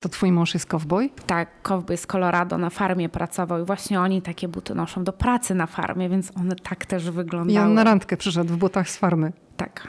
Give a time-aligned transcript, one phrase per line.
[0.00, 1.12] To twój mąż jest kowboj?
[1.26, 5.54] Tak, kowboj z Colorado na farmie pracował i właśnie oni takie buty noszą do pracy
[5.54, 7.52] na farmie, więc one tak też wyglądały.
[7.52, 9.32] I on na randkę przyszedł w butach z farmy.
[9.56, 9.88] Tak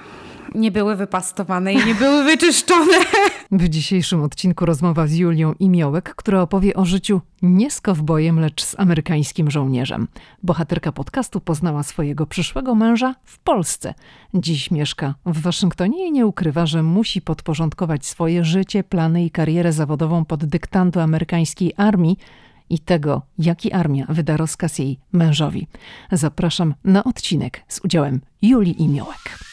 [0.55, 2.97] nie były wypastowane i nie były wyczyszczone.
[3.51, 8.63] W dzisiejszym odcinku rozmowa z Julią Imiołek, która opowie o życiu nie z kowbojem, lecz
[8.63, 10.07] z amerykańskim żołnierzem.
[10.43, 13.93] Bohaterka podcastu poznała swojego przyszłego męża w Polsce.
[14.33, 19.73] Dziś mieszka w Waszyngtonie i nie ukrywa, że musi podporządkować swoje życie, plany i karierę
[19.73, 22.17] zawodową pod dyktando amerykańskiej armii,
[22.69, 25.67] i tego, jaki armia wyda rozkaz jej mężowi.
[26.11, 29.50] Zapraszam na odcinek z udziałem Julii Imiołek.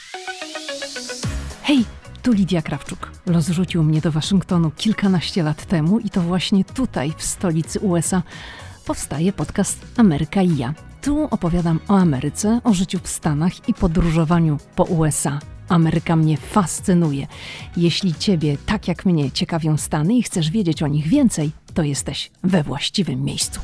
[1.69, 1.85] Hej,
[2.23, 3.11] tu Lidia Krawczuk.
[3.27, 8.23] Los rzucił mnie do Waszyngtonu kilkanaście lat temu i to właśnie tutaj, w stolicy USA,
[8.87, 10.75] powstaje podcast Ameryka i ja.
[11.03, 15.39] Tu opowiadam o Ameryce, o życiu w Stanach i podróżowaniu po USA.
[15.69, 17.27] Ameryka mnie fascynuje.
[17.77, 22.31] Jeśli Ciebie, tak jak mnie, ciekawią Stany i chcesz wiedzieć o nich więcej, to jesteś
[22.43, 23.61] we właściwym miejscu.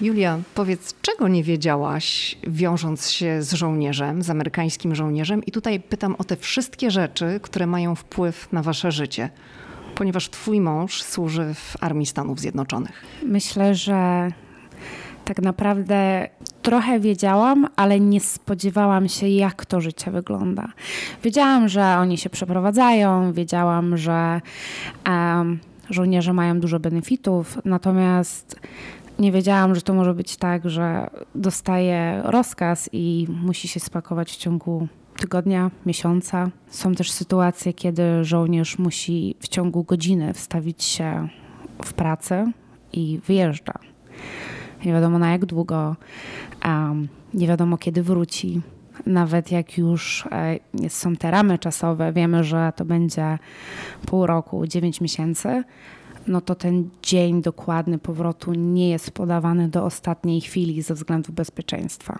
[0.00, 5.44] Julia, powiedz, czego nie wiedziałaś, wiążąc się z żołnierzem, z amerykańskim żołnierzem?
[5.44, 9.30] I tutaj pytam o te wszystkie rzeczy, które mają wpływ na wasze życie,
[9.94, 13.04] ponieważ twój mąż służy w Armii Stanów Zjednoczonych.
[13.22, 14.30] Myślę, że
[15.24, 16.28] tak naprawdę
[16.62, 20.68] trochę wiedziałam, ale nie spodziewałam się, jak to życie wygląda.
[21.22, 24.40] Wiedziałam, że oni się przeprowadzają, wiedziałam, że
[25.06, 25.58] um,
[25.90, 28.60] żołnierze mają dużo benefitów, natomiast
[29.18, 34.36] nie wiedziałam, że to może być tak, że dostaje rozkaz i musi się spakować w
[34.36, 36.50] ciągu tygodnia, miesiąca.
[36.68, 41.28] Są też sytuacje, kiedy żołnierz musi w ciągu godziny wstawić się
[41.84, 42.52] w pracę
[42.92, 43.78] i wyjeżdża.
[44.84, 45.96] Nie wiadomo na jak długo,
[47.34, 48.60] nie wiadomo kiedy wróci.
[49.06, 53.38] Nawet jak już e, są te ramy czasowe, wiemy, że to będzie
[54.06, 55.64] pół roku, dziewięć miesięcy,
[56.28, 62.18] no to ten dzień dokładny powrotu nie jest podawany do ostatniej chwili ze względu bezpieczeństwa.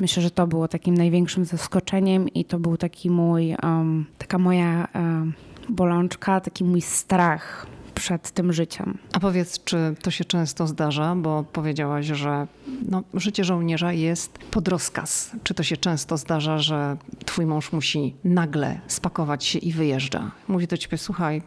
[0.00, 4.88] Myślę, że to było takim największym zaskoczeniem i to był taki mój, um, taka moja
[4.94, 5.32] um,
[5.68, 7.66] bolączka, taki mój strach
[8.02, 8.98] przed tym życiem.
[9.12, 12.46] A powiedz, czy to się często zdarza, bo powiedziałaś, że
[12.88, 15.30] no, życie żołnierza jest pod rozkaz.
[15.42, 16.96] Czy to się często zdarza, że
[17.26, 20.30] twój mąż musi nagle spakować się i wyjeżdża?
[20.48, 21.42] Mówi do ciebie, słuchaj,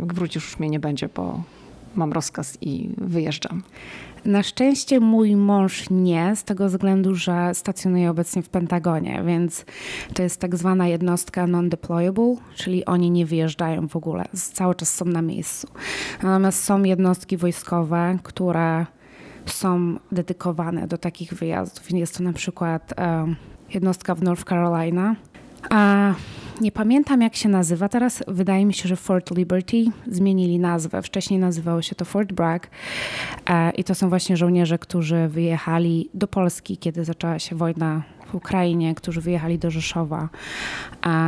[0.00, 1.42] jak wrócisz już mnie nie będzie, bo
[1.94, 3.62] mam rozkaz i wyjeżdżam.
[4.24, 9.64] Na szczęście mój mąż nie, z tego względu, że stacjonuje obecnie w Pentagonie, więc
[10.14, 15.04] to jest tak zwana jednostka non-deployable, czyli oni nie wyjeżdżają w ogóle, cały czas są
[15.04, 15.68] na miejscu.
[16.22, 18.86] Natomiast są jednostki wojskowe, które
[19.46, 21.90] są dedykowane do takich wyjazdów.
[21.90, 23.36] Jest to na przykład um,
[23.74, 25.16] jednostka w North Carolina.
[25.70, 26.14] A
[26.60, 27.88] nie pamiętam jak się nazywa.
[27.88, 31.02] Teraz wydaje mi się, że Fort Liberty zmienili nazwę.
[31.02, 32.70] Wcześniej nazywało się to Fort Bragg
[33.50, 38.34] e, i to są właśnie żołnierze, którzy wyjechali do Polski, kiedy zaczęła się wojna w
[38.34, 40.28] Ukrainie, którzy wyjechali do Rzeszowa.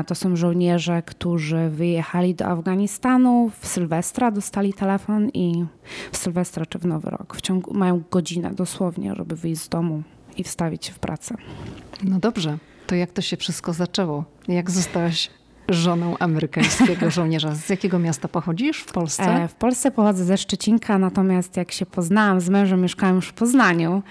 [0.07, 5.65] To są żołnierze, którzy wyjechali do Afganistanu, w Sylwestra dostali telefon i
[6.13, 7.37] w Sylwestra czy w Nowy Rok.
[7.37, 10.03] W ciągu, mają godzinę dosłownie, żeby wyjść z domu
[10.37, 11.35] i wstawić się w pracę.
[12.05, 12.59] No dobrze.
[12.87, 14.25] To jak to się wszystko zaczęło?
[14.49, 15.31] Jak zostałaś
[15.69, 17.55] żoną amerykańskiego żołnierza.
[17.55, 19.25] Z jakiego miasta pochodzisz w Polsce?
[19.25, 23.33] E, w Polsce pochodzę ze Szczecinka, natomiast jak się poznałam z mężem, mieszkałam już w
[23.33, 24.03] Poznaniu.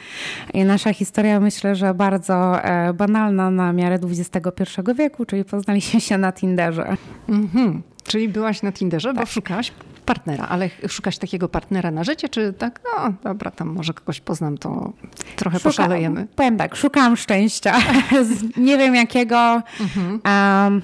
[0.53, 6.18] I nasza historia myślę, że bardzo e, banalna na miarę XXI wieku, czyli poznaliśmy się
[6.18, 6.97] na Tinderze.
[7.30, 7.84] Mhm.
[8.03, 9.18] Czyli byłaś na Tinderze, tak.
[9.18, 9.72] bo szukałaś
[10.06, 14.58] partnera, ale szukasz takiego partnera na życie, czy tak, no dobra, tam może kogoś poznam,
[14.58, 14.94] to
[15.35, 16.28] trochę Szuka, poszalejemy?
[16.35, 17.75] Powiem tak, szukałam szczęścia.
[18.58, 19.62] Nie wiem jakiego.
[19.80, 20.22] Mhm.
[20.25, 20.81] Um,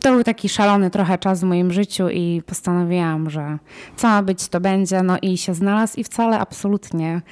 [0.00, 3.58] to był taki szalony trochę czas w moim życiu i postanowiłam, że
[3.96, 5.02] co ma być, to będzie.
[5.02, 7.22] No i się znalazł i wcale absolutnie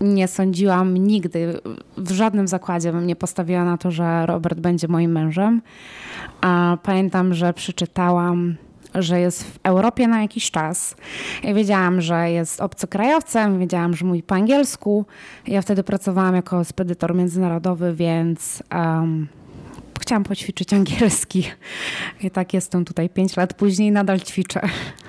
[0.00, 1.60] nie sądziłam nigdy,
[1.96, 5.62] w żadnym zakładzie bym nie postawiła na to, że Robert będzie moim mężem.
[6.40, 8.56] A pamiętam, że przeczytałam
[8.94, 10.96] że jest w Europie na jakiś czas.
[11.42, 15.06] Ja wiedziałam, że jest obcokrajowcem, wiedziałam, że mówi po angielsku.
[15.46, 19.28] Ja wtedy pracowałam jako spedytor międzynarodowy, więc um,
[20.00, 21.50] chciałam poćwiczyć angielski.
[22.20, 24.60] I tak jestem tutaj pięć lat później, nadal ćwiczę.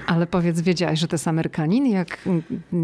[0.07, 1.86] Ale powiedz, wiedziałaś, że to jest Amerykanin?
[1.86, 2.28] Jak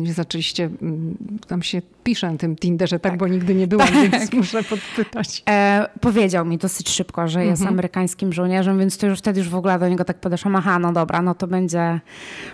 [0.06, 1.18] zaczęliście, mm,
[1.48, 4.12] tam się pisze na tym Tinderze, tak, tak bo nigdy nie byłam, tak.
[4.12, 5.44] więc muszę podpytać.
[5.50, 7.76] E, powiedział mi dosyć szybko, że jest mhm.
[7.76, 10.94] amerykańskim żołnierzem, więc to już wtedy już w ogóle do niego tak podeszłam, aha, no
[10.94, 12.00] dobra, no to będzie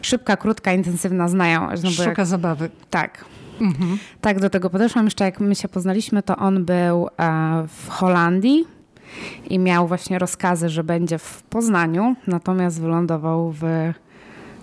[0.01, 1.84] szybka, krótka, intensywna znajomość.
[1.84, 2.25] No Szuka jak...
[2.25, 2.69] zabawy.
[2.90, 3.25] Tak.
[3.62, 3.98] Mhm.
[4.22, 5.06] Tak, do tego podeszłam.
[5.06, 8.78] Jeszcze jak my się poznaliśmy, to on był e, w Holandii
[9.50, 13.63] i miał właśnie rozkazy, że będzie w Poznaniu, natomiast wylądował w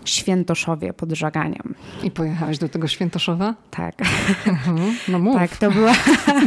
[0.08, 1.75] Świętoszowie pod Żaganiem.
[2.02, 3.54] I pojechałaś do tego Świętoszowa?
[3.70, 3.94] Tak.
[4.46, 4.94] Mhm.
[5.08, 5.37] No mów.
[5.37, 5.93] Tak, to była,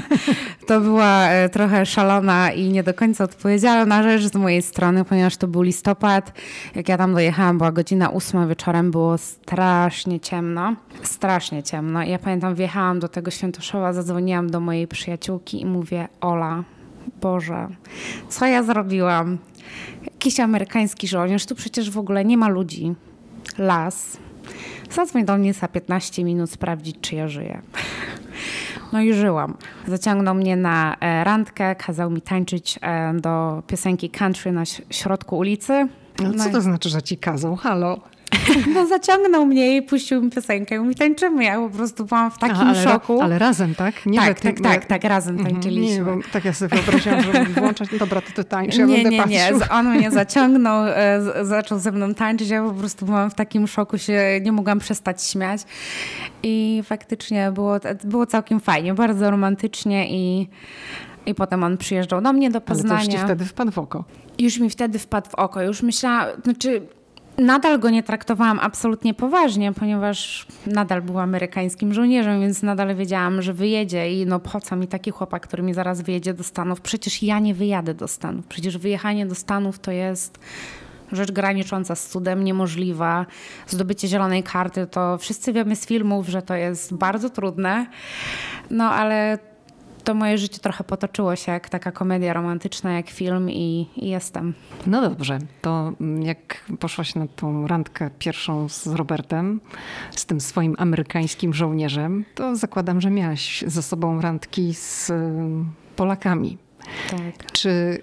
[0.67, 5.37] to była e, trochę szalona i nie do końca odpowiedzialna rzecz z mojej strony, ponieważ
[5.37, 6.33] to był listopad.
[6.75, 10.75] Jak ja tam dojechałam, była godzina ósma wieczorem, było strasznie ciemno.
[11.03, 12.03] Strasznie ciemno.
[12.03, 16.63] I ja pamiętam, wjechałam do tego Świętoszowa, zadzwoniłam do mojej przyjaciółki i mówię, Ola,
[17.21, 17.67] Boże,
[18.29, 19.37] co ja zrobiłam?
[20.03, 22.95] Jakiś amerykański żołnierz, tu przecież w ogóle nie ma ludzi
[23.57, 24.17] las.
[24.91, 27.61] Zadzwoń do mnie za 15 minut sprawdzić, czy ja żyję.
[28.93, 29.57] No i żyłam.
[29.87, 35.87] Zaciągnął mnie na e, randkę, kazał mi tańczyć e, do piosenki country na środku ulicy.
[36.23, 37.55] No, co to znaczy, że ci kazał?
[37.55, 37.99] Halo?
[38.73, 41.43] No zaciągnął mnie i puścił mi piosenkę i mówi tańczymy.
[41.43, 43.21] Ja po prostu byłam w takim Aha, ale, szoku.
[43.21, 44.05] Ale razem, tak?
[44.05, 45.55] Nie tak, tak, tak, tak, razem mhm.
[45.55, 45.95] tańczyliśmy.
[45.95, 49.09] Nie, bo tak ja sobie wyobraziłam, że włączać, dobra, to ty tańcz, ja nie, będę
[49.09, 49.59] nie, patrzył.
[49.59, 53.67] Nie, on mnie zaciągnął, e, zaczął ze mną tańczyć, ja po prostu byłam w takim
[53.67, 55.61] szoku, się nie mogłam przestać śmiać
[56.43, 60.47] i faktycznie było, było całkiem fajnie, bardzo romantycznie i
[61.25, 62.95] i potem on przyjeżdżał do mnie do Poznania.
[62.95, 64.03] Ale to już ci wtedy wpadł w oko.
[64.39, 65.61] Już mi wtedy wpadł w oko.
[65.61, 66.81] Już myślałam, znaczy
[67.39, 73.53] nadal go nie traktowałam absolutnie poważnie, ponieważ nadal był amerykańskim żołnierzem, więc nadal wiedziałam, że
[73.53, 76.81] wyjedzie i no po co mi taki chłopak, który mi zaraz wyjedzie do Stanów?
[76.81, 78.45] Przecież ja nie wyjadę do Stanów.
[78.47, 80.39] Przecież wyjechanie do Stanów to jest
[81.11, 83.25] rzecz granicząca z cudem, niemożliwa.
[83.67, 87.85] Zdobycie zielonej karty to wszyscy wiemy z filmów, że to jest bardzo trudne.
[88.69, 89.39] No ale
[90.03, 94.53] to moje życie trochę potoczyło się jak taka komedia romantyczna, jak film i, i, jestem.
[94.87, 95.91] No dobrze, to
[96.21, 99.61] jak poszłaś na tą randkę pierwszą z Robertem,
[100.11, 105.11] z tym swoim amerykańskim żołnierzem, to zakładam, że miałaś ze sobą randki z
[105.95, 106.57] Polakami.
[107.09, 107.51] Tak.
[107.51, 108.01] Czy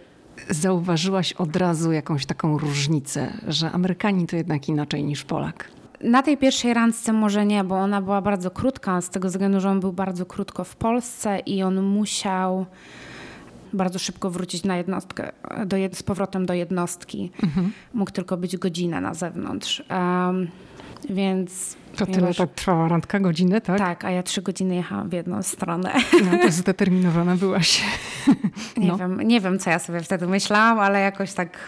[0.51, 5.76] zauważyłaś od razu jakąś taką różnicę, że Amerykanin to jednak inaczej niż Polak?
[6.01, 9.71] Na tej pierwszej randce może nie, bo ona była bardzo krótka, z tego względu, że
[9.71, 12.67] on był bardzo krótko w Polsce i on musiał
[13.73, 15.33] bardzo szybko wrócić na jednostkę,
[15.67, 17.31] do, z powrotem do jednostki.
[17.43, 17.73] Mhm.
[17.95, 19.85] Mógł tylko być godzinę na zewnątrz.
[19.91, 20.49] Um,
[21.11, 21.77] więc.
[21.97, 23.79] To tyle tak trwała randka, godzinę, tak?
[23.79, 25.93] Tak, a ja trzy godziny jechałam w jedną stronę.
[26.25, 27.85] No to zdeterminowana byłaś.
[28.77, 28.97] Nie, no.
[28.97, 31.59] wiem, nie wiem, co ja sobie wtedy myślałam, ale jakoś tak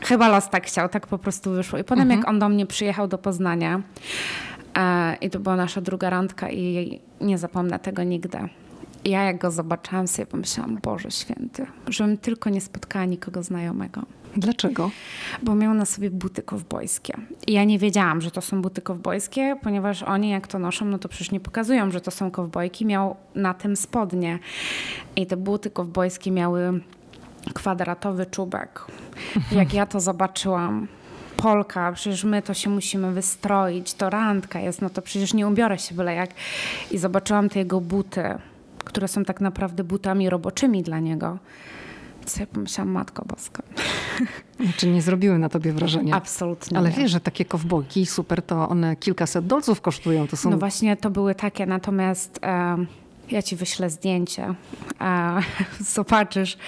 [0.00, 1.78] chyba los tak chciał, tak po prostu wyszło.
[1.78, 2.20] I potem mhm.
[2.20, 3.80] jak on do mnie przyjechał do Poznania
[4.78, 8.38] e, i to była nasza druga randka i nie zapomnę tego nigdy.
[9.04, 14.02] Ja jak go zobaczyłam sobie pomyślałam, Boże Święty, żebym tylko nie spotkała nikogo znajomego.
[14.36, 14.90] Dlaczego?
[15.42, 17.14] Bo miał na sobie buty kowbojskie.
[17.46, 20.98] I ja nie wiedziałam, że to są buty kowbojskie, ponieważ oni jak to noszą, no
[20.98, 22.86] to przecież nie pokazują, że to są kowbojki.
[22.86, 24.38] Miał na tym spodnie.
[25.16, 26.80] I te buty kowbojskie miały
[27.54, 28.84] kwadratowy czubek.
[29.52, 30.88] Jak ja to zobaczyłam,
[31.36, 35.78] Polka, przecież my to się musimy wystroić, to randka jest, no to przecież nie ubiorę
[35.78, 36.30] się byle jak.
[36.90, 38.22] I zobaczyłam te jego buty,
[38.84, 41.38] które są tak naprawdę butami roboczymi dla niego.
[42.26, 43.62] Co ja pomyślałam, Matko Boska.
[44.76, 46.14] Czy nie zrobiły na tobie wrażenia?
[46.14, 46.96] Absolutnie Ale nie.
[46.96, 50.26] wiesz, że takie kowbojki super, to one kilkaset dolców kosztują.
[50.26, 50.50] To są...
[50.50, 52.40] No właśnie, to były takie, natomiast...
[53.30, 54.54] Ja ci wyślę zdjęcie,
[54.98, 55.40] a
[55.94, 56.58] zobaczysz.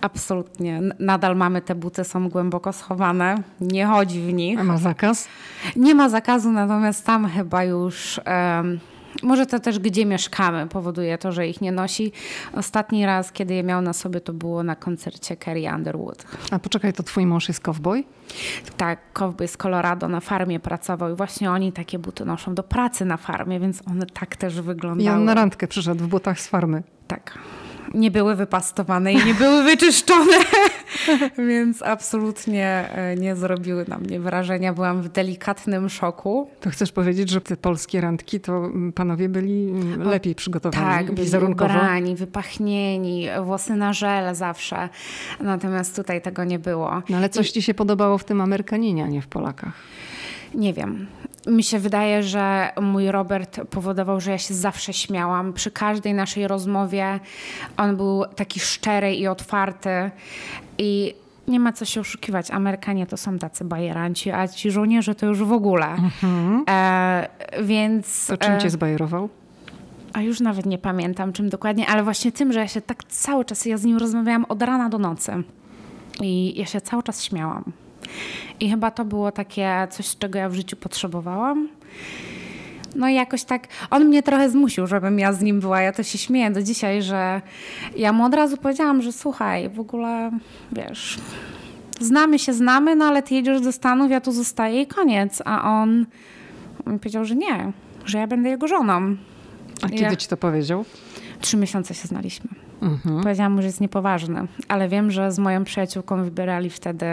[0.00, 0.80] Absolutnie.
[0.98, 3.42] Nadal mamy te buty, są głęboko schowane.
[3.60, 4.60] Nie chodzi w nich.
[4.60, 5.28] A ma zakaz?
[5.76, 8.20] Nie ma zakazu, natomiast tam chyba już.
[8.26, 8.80] Um,
[9.22, 12.12] może to też, gdzie mieszkamy, powoduje to, że ich nie nosi.
[12.52, 16.24] Ostatni raz, kiedy je miał na sobie, to było na koncercie Carrie Underwood.
[16.50, 18.04] A poczekaj, to twój mąż jest cowboy?
[18.76, 23.04] Tak, cowboy z Colorado na farmie pracował i właśnie oni takie buty noszą do pracy
[23.04, 25.04] na farmie, więc one tak też wyglądały.
[25.04, 26.82] I on na randkę przyszedł w butach z farmy.
[27.08, 27.38] Tak
[27.94, 30.36] nie były wypastowane i nie były wyczyszczone,
[31.48, 34.72] więc absolutnie e, nie zrobiły na mnie wrażenia.
[34.72, 36.50] Byłam w delikatnym szoku.
[36.60, 41.14] To chcesz powiedzieć, że te polskie randki to mm, panowie byli mm, lepiej przygotowani Tak,
[41.14, 41.74] wizerunkowo?
[41.74, 44.88] ubrani, wypachnieni, włosy na żel zawsze.
[45.40, 47.02] Natomiast tutaj tego nie było.
[47.08, 49.72] No ale coś ci się podobało w tym Amerykaninie, a nie w Polakach?
[50.54, 51.06] Nie wiem.
[51.46, 55.52] Mi się wydaje, że mój Robert powodował, że ja się zawsze śmiałam.
[55.52, 57.20] Przy każdej naszej rozmowie
[57.76, 60.10] on był taki szczery i otwarty.
[60.78, 61.14] I
[61.48, 62.50] nie ma co się oszukiwać.
[62.50, 65.86] Amerykanie to są tacy bajeranci, a ci żołnierze to już w ogóle.
[65.86, 66.64] Mhm.
[66.70, 67.28] E,
[67.62, 68.26] więc.
[68.26, 69.28] To czym cię e, zbajerował?
[70.12, 73.44] A już nawet nie pamiętam czym dokładnie, ale właśnie tym, że ja się tak cały
[73.44, 75.32] czas, ja z nim rozmawiałam od rana do nocy.
[76.20, 77.64] I ja się cały czas śmiałam.
[78.60, 81.68] I chyba to było takie coś, czego ja w życiu potrzebowałam.
[82.96, 85.80] No i jakoś tak, on mnie trochę zmusił, żebym ja z nim była.
[85.80, 87.42] Ja to się śmieję do dzisiaj, że
[87.96, 90.30] ja mu od razu powiedziałam, że słuchaj, w ogóle,
[90.72, 91.18] wiesz,
[92.00, 95.42] znamy się, znamy, no ale ty jedziesz do Stanów, ja tu zostaję i koniec.
[95.44, 96.06] A on,
[96.86, 97.72] on powiedział, że nie,
[98.04, 99.16] że ja będę jego żoną.
[99.82, 100.16] A kiedy ja...
[100.16, 100.84] ci to powiedział?
[101.40, 102.69] Trzy miesiące się znaliśmy.
[102.82, 103.22] Mhm.
[103.22, 107.06] Powiedziałam mu, że jest niepoważny, ale wiem, że z moją przyjaciółką wybierali wtedy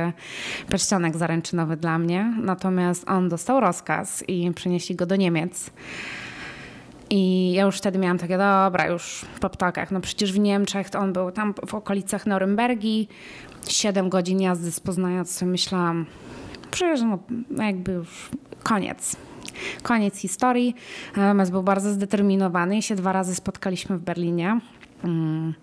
[0.69, 5.71] pierścionek zaręczynowy dla mnie, natomiast on dostał rozkaz i przynieśli go do Niemiec.
[7.09, 9.91] I ja już wtedy miałam takie, dobra, już po ptokach.
[9.91, 13.07] No przecież w Niemczech to on był tam w okolicach Norymbergi,
[13.67, 16.05] 7 godzin jazdy z Poznania, co myślałam,
[16.71, 17.19] przecież no,
[17.63, 18.29] jakby już
[18.63, 19.15] koniec.
[19.83, 20.75] Koniec historii.
[21.15, 24.59] Natomiast był bardzo zdeterminowany i się dwa razy spotkaliśmy w Berlinie.
[25.03, 25.53] Mm.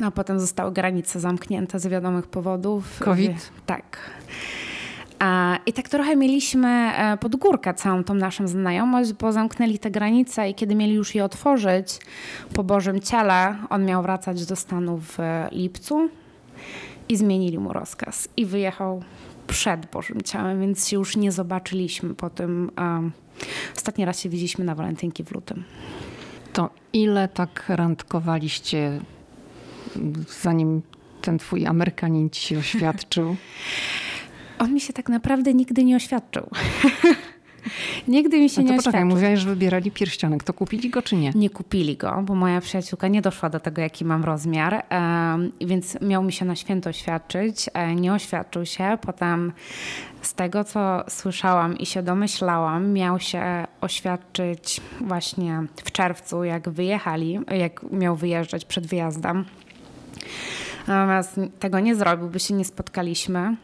[0.00, 2.98] No a potem zostały granice zamknięte z wiadomych powodów.
[2.98, 3.52] COVID?
[3.66, 4.10] Tak.
[5.66, 10.50] I tak trochę mieliśmy e, pod górkę całą tą naszą znajomość, bo zamknęli te granice
[10.50, 11.98] i kiedy mieli już je otworzyć
[12.54, 15.18] po Bożym Ciele, on miał wracać do Stanów w
[15.52, 16.08] lipcu
[17.08, 19.02] i zmienili mu rozkaz i wyjechał
[19.46, 22.70] przed Bożym Ciałem, więc się już nie zobaczyliśmy po tym.
[22.78, 23.12] Um,
[23.76, 25.64] ostatni raz się widzieliśmy na walentynki w lutym.
[26.54, 29.00] To ile tak randkowaliście,
[30.42, 30.82] zanim
[31.22, 33.36] ten twój Amerykanin ci się oświadczył?
[34.58, 36.50] On mi się tak naprawdę nigdy nie oświadczył.
[38.08, 40.44] Nigdy mi się no to nie poczekaj, mówiłaś, że wybierali pierścionek.
[40.44, 41.30] To kupili go czy nie?
[41.34, 44.84] Nie kupili go, bo moja przyjaciółka nie doszła do tego, jaki mam rozmiar,
[45.60, 47.70] więc miał mi się na święto oświadczyć.
[47.74, 48.98] E, nie oświadczył się.
[49.00, 49.52] Potem
[50.22, 57.40] z tego, co słyszałam i się domyślałam, miał się oświadczyć właśnie w czerwcu, jak wyjechali,
[57.58, 59.44] jak miał wyjeżdżać przed wyjazdem.
[60.86, 63.56] Natomiast tego nie zrobił, by się nie spotkaliśmy.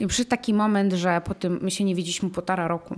[0.00, 2.96] I przyszedł taki moment, że po tym my się nie widzieliśmy półtora roku.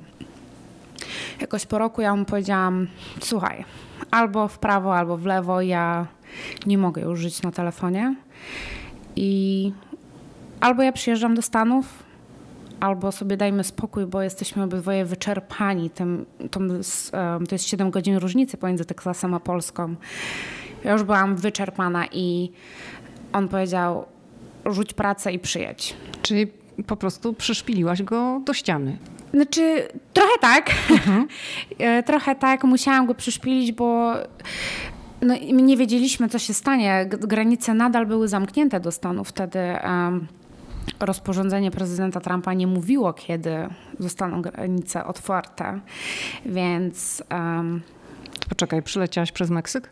[1.41, 2.87] Jakoś po roku ja mu powiedziałam:
[3.21, 3.65] Słuchaj,
[4.11, 6.07] albo w prawo, albo w lewo, ja
[6.67, 8.17] nie mogę już żyć na telefonie.
[9.17, 9.73] I
[10.61, 11.87] albo ja przyjeżdżam do Stanów,
[12.81, 15.91] albo sobie dajmy spokój, bo jesteśmy obydwoje wyczerpani.
[15.91, 19.95] Tym, to jest 7 godzin różnicy pomiędzy Teksasem a Polską.
[20.85, 22.53] Ja już byłam wyczerpana i
[23.33, 24.07] on powiedział:
[24.73, 25.97] rzuć pracę i przyjedź.
[26.23, 26.47] Czyli
[26.87, 28.99] po prostu przyszpiliłaś go do ściany.
[29.35, 30.71] Znaczy, trochę tak.
[30.91, 31.29] Mhm.
[31.79, 32.65] E, trochę tak.
[32.65, 34.15] Musiałam go przyszpilić, bo
[35.23, 37.07] no, nie wiedzieliśmy, co się stanie.
[37.11, 39.59] Granice nadal były zamknięte do Stanów wtedy.
[39.85, 40.27] Um,
[41.01, 45.81] rozporządzenie prezydenta Trumpa nie mówiło, kiedy zostaną granice otwarte,
[46.47, 47.23] więc...
[47.31, 47.83] Um,
[48.49, 49.91] Poczekaj, przyleciałaś przez Meksyk?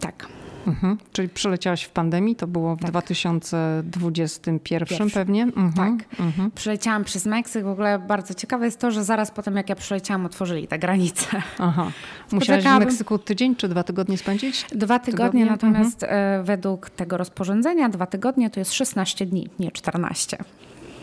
[0.00, 0.28] Tak.
[0.66, 0.98] Mhm.
[1.12, 2.90] Czyli przeleciałaś w pandemii, to było w tak.
[2.90, 5.10] 2021 Pierwszy.
[5.14, 5.42] pewnie?
[5.42, 5.72] Mhm.
[5.72, 6.20] Tak.
[6.20, 6.50] Mhm.
[6.50, 7.64] Przeleciałam przez Meksyk.
[7.64, 10.78] W ogóle bardzo ciekawe jest to, że zaraz po tym, jak ja przeleciałam, otworzyli te
[10.78, 11.42] granice.
[11.58, 11.90] Aha.
[12.32, 14.66] Musiałaś w Meksyku tydzień czy dwa tygodnie spędzić?
[14.72, 15.44] Dwa tygodnie, tygodnie?
[15.44, 16.44] natomiast mhm.
[16.44, 20.38] Według tego rozporządzenia dwa tygodnie to jest 16 dni, nie 14.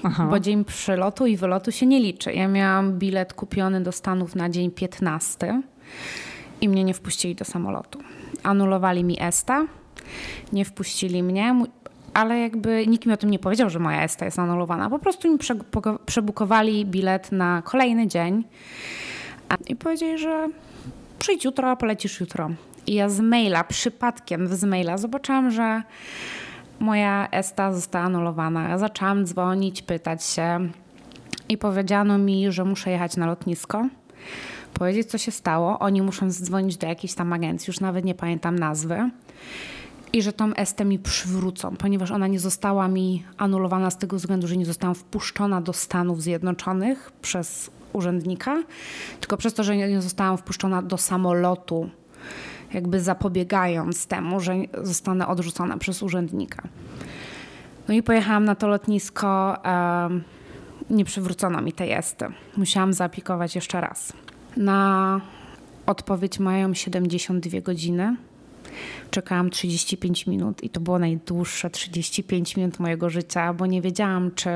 [0.03, 0.27] Aha.
[0.29, 2.33] Bo dzień przylotu i wylotu się nie liczy.
[2.33, 5.61] Ja miałam bilet kupiony do Stanów na dzień 15
[6.61, 7.99] i mnie nie wpuścili do samolotu
[8.43, 9.65] anulowali mi ESTA,
[10.53, 11.55] nie wpuścili mnie,
[12.13, 14.89] ale jakby nikt mi o tym nie powiedział, że moja ESTA jest anulowana.
[14.89, 15.39] Po prostu mi
[16.05, 18.43] przebukowali bilet na kolejny dzień
[19.67, 20.47] i powiedzieli, że
[21.19, 22.49] przyjdź jutro, a polecisz jutro.
[22.87, 25.83] I ja z maila, przypadkiem z maila zobaczyłam, że
[26.79, 28.69] moja ESTA została anulowana.
[28.69, 30.69] Ja zaczęłam dzwonić, pytać się
[31.49, 33.87] i powiedziano mi, że muszę jechać na lotnisko
[34.73, 35.79] powiedzieć, co się stało.
[35.79, 39.09] Oni muszą zadzwonić do jakiejś tam agencji, już nawet nie pamiętam nazwy.
[40.13, 44.47] I że tą estę mi przywrócą, ponieważ ona nie została mi anulowana z tego względu,
[44.47, 48.63] że nie zostałam wpuszczona do Stanów Zjednoczonych przez urzędnika,
[49.19, 51.89] tylko przez to, że nie zostałam wpuszczona do samolotu,
[52.73, 56.67] jakby zapobiegając temu, że zostanę odrzucona przez urzędnika.
[57.87, 59.57] No i pojechałam na to lotnisko.
[60.89, 62.25] nie przywrócono mi tej esty.
[62.57, 64.13] Musiałam zaaplikować jeszcze raz.
[64.57, 65.21] Na
[65.85, 68.15] odpowiedź mają 72 godziny.
[69.11, 74.49] Czekałam 35 minut i to było najdłuższe 35 minut mojego życia, bo nie wiedziałam, czy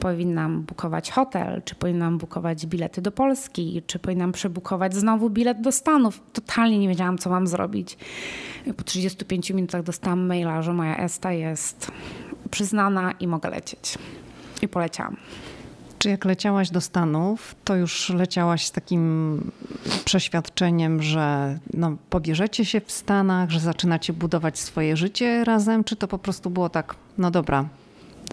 [0.00, 5.72] powinnam bukować hotel, czy powinnam bukować bilety do Polski, czy powinnam przebukować znowu bilet do
[5.72, 6.20] Stanów.
[6.32, 7.96] Totalnie nie wiedziałam, co mam zrobić.
[8.76, 11.92] Po 35 minutach dostałam maila, że moja ESTA jest
[12.50, 13.98] przyznana i mogę lecieć.
[14.62, 15.16] I poleciałam.
[15.98, 19.40] Czy jak leciałaś do Stanów, to już leciałaś z takim
[20.04, 26.08] przeświadczeniem, że no, pobierzecie się w Stanach, że zaczynacie budować swoje życie razem, czy to
[26.08, 27.64] po prostu było tak, no dobra,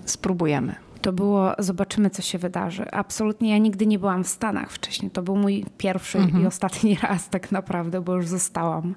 [0.06, 0.76] spróbujemy?
[1.06, 2.92] to było zobaczymy, co się wydarzy.
[2.92, 5.12] Absolutnie ja nigdy nie byłam w Stanach wcześniej.
[5.12, 6.44] To był mój pierwszy mhm.
[6.44, 8.96] i ostatni raz tak naprawdę, bo już zostałam.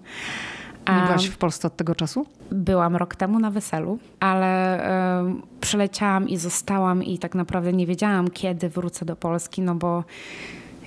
[0.89, 2.27] Nie byłaś w Polsce od tego czasu?
[2.53, 4.81] Byłam rok temu na weselu, ale
[5.29, 10.05] y, przyleciałam i zostałam i tak naprawdę nie wiedziałam, kiedy wrócę do Polski, no bo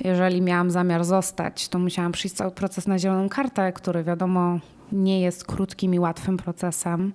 [0.04, 4.60] jeżeli miałam zamiar zostać, to musiałam przyjść cały proces na zieloną kartę, który wiadomo
[4.92, 7.14] nie jest krótkim i łatwym procesem,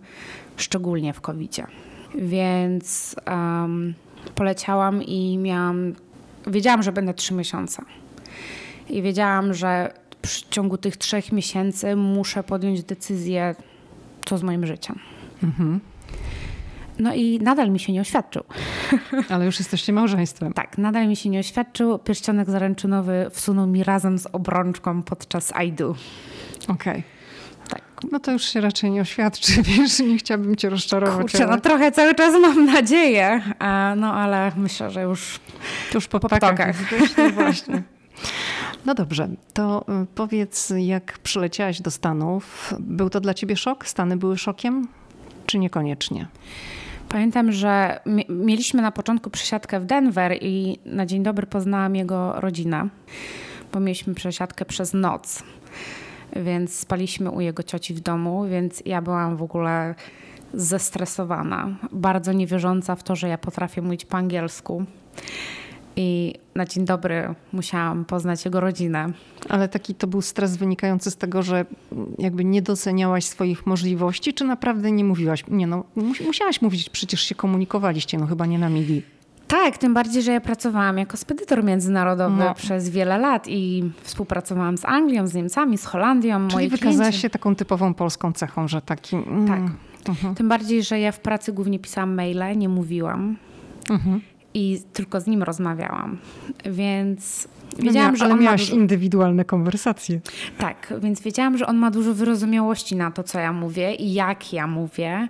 [0.57, 1.67] szczególnie w covid -zie.
[2.15, 3.95] Więc um,
[4.35, 5.95] poleciałam i miałam,
[6.47, 7.83] wiedziałam, że będę trzy miesiące.
[8.89, 9.93] I wiedziałam, że
[10.27, 13.55] w ciągu tych trzech miesięcy muszę podjąć decyzję,
[14.25, 14.99] co z moim życiem.
[15.43, 15.81] Mhm.
[16.99, 18.43] No i nadal mi się nie oświadczył.
[19.31, 20.53] Ale już jesteście małżeństwem.
[20.53, 21.99] Tak, nadal mi się nie oświadczył.
[21.99, 25.95] Pierścionek zaręczynowy wsunął mi razem z obrączką podczas I do.
[26.69, 26.75] Okej.
[26.75, 27.03] Okay.
[27.69, 27.83] Tak.
[28.13, 31.21] No to już się raczej nie oświadczy, wiesz, nie chciałabym cię rozczarować.
[31.21, 31.57] Kurczę, ale...
[31.57, 33.41] no trochę cały czas mam nadzieję,
[33.97, 35.41] no ale myślę, że już,
[35.95, 36.77] już po, po ptakach.
[37.19, 37.83] No właśnie.
[38.87, 43.87] No dobrze, to y, powiedz, jak przyleciałaś do Stanów, był to dla ciebie szok?
[43.87, 44.89] Stany były szokiem,
[45.47, 46.27] czy niekoniecznie?
[47.09, 52.89] Pamiętam, że mieliśmy na początku przesiadkę w Denver i na dzień dobry poznałam jego rodzinę,
[53.73, 55.43] bo mieliśmy przesiadkę przez noc,
[56.37, 59.95] więc spaliśmy u jego cioci w domu, więc ja byłam w ogóle
[60.55, 64.85] zestresowana, bardzo niewierząca w to, że ja potrafię mówić po angielsku.
[65.97, 69.13] I na dzień dobry musiałam poznać jego rodzinę.
[69.49, 71.67] Ale taki to był stres wynikający z tego, że
[72.19, 75.45] jakby nie doceniałaś swoich możliwości, czy naprawdę nie mówiłaś?
[75.49, 75.85] Nie no,
[76.27, 79.03] musiałaś mówić, przecież się komunikowaliście, no chyba nie na migi.
[79.49, 82.55] Tak, tym bardziej, że ja pracowałam jako spedytor międzynarodowy no.
[82.55, 86.49] przez wiele lat i współpracowałam z Anglią, z Niemcami, z Holandią.
[86.49, 89.17] Czyli wykazałaś się taką typową polską cechą, że taki...
[89.17, 89.61] Mm, tak.
[90.05, 90.35] Uh-huh.
[90.35, 93.37] Tym bardziej, że ja w pracy głównie pisałam maile, nie mówiłam.
[93.89, 94.21] Uh-huh
[94.57, 96.19] i tylko z nim rozmawiałam.
[96.65, 97.49] Więc
[97.79, 98.77] no wiedziałam, no, że on miałaś dużo...
[98.77, 100.21] indywidualne konwersacje.
[100.59, 104.53] Tak, więc wiedziałam, że on ma dużo wyrozumiałości na to, co ja mówię i jak
[104.53, 105.29] ja mówię.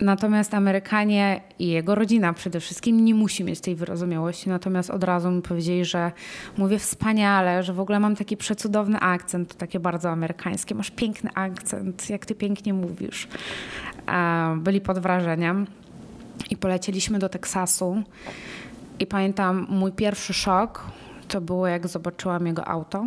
[0.00, 4.48] Natomiast Amerykanie i jego rodzina przede wszystkim nie musi mieć tej wyrozumiałości.
[4.48, 6.12] Natomiast od razu mi powiedzieli, że
[6.58, 10.74] mówię wspaniale, że w ogóle mam taki przecudowny akcent, to takie bardzo amerykańskie.
[10.74, 13.28] Masz piękny akcent, jak ty pięknie mówisz.
[14.56, 15.66] Byli pod wrażeniem
[16.52, 18.02] i polecieliśmy do Teksasu.
[18.98, 20.84] I pamiętam mój pierwszy szok
[21.28, 23.06] to było jak zobaczyłam jego auto,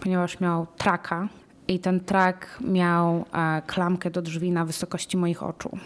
[0.00, 1.28] ponieważ miał traka
[1.68, 5.78] i ten trak miał e, klamkę do drzwi na wysokości moich oczu.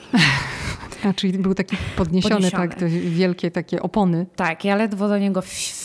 [1.05, 2.68] A, czyli był taki podniesiony, podniesiony.
[2.68, 4.27] tak, te wielkie takie opony.
[4.37, 5.42] Tak, ja ledwo do niego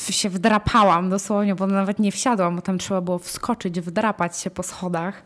[0.10, 4.64] się wdrapałam dosłownie, bo nawet nie wsiadłam, bo tam trzeba było wskoczyć, wdrapać się po
[4.64, 5.24] schodach.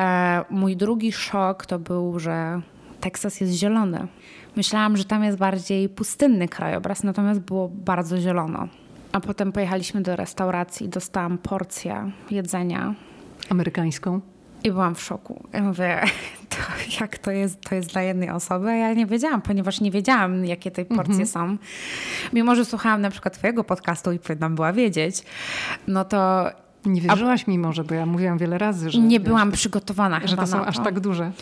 [0.00, 2.60] E, mój drugi szok to był, że
[3.02, 4.06] Teksas jest zielony.
[4.56, 8.68] Myślałam, że tam jest bardziej pustynny krajobraz, natomiast było bardzo zielono.
[9.12, 12.94] A potem pojechaliśmy do restauracji, dostałam porcję jedzenia.
[13.48, 14.20] Amerykańską?
[14.64, 15.48] I byłam w szoku.
[15.52, 16.00] Ja mówię,
[16.48, 16.56] to
[17.00, 18.68] jak to jest, to jest dla jednej osoby?
[18.68, 21.32] A ja nie wiedziałam, ponieważ nie wiedziałam, jakie te porcje mm -hmm.
[21.32, 21.56] są.
[22.32, 25.22] Mimo, że słuchałam na przykład twojego podcastu i powinnam była wiedzieć,
[25.86, 26.50] no to
[26.86, 28.98] nie wierzyłaś mi może, bo ja mówiłam wiele razy, że...
[28.98, 31.32] Nie wiesz, byłam przygotowana Że to są aż tak duże.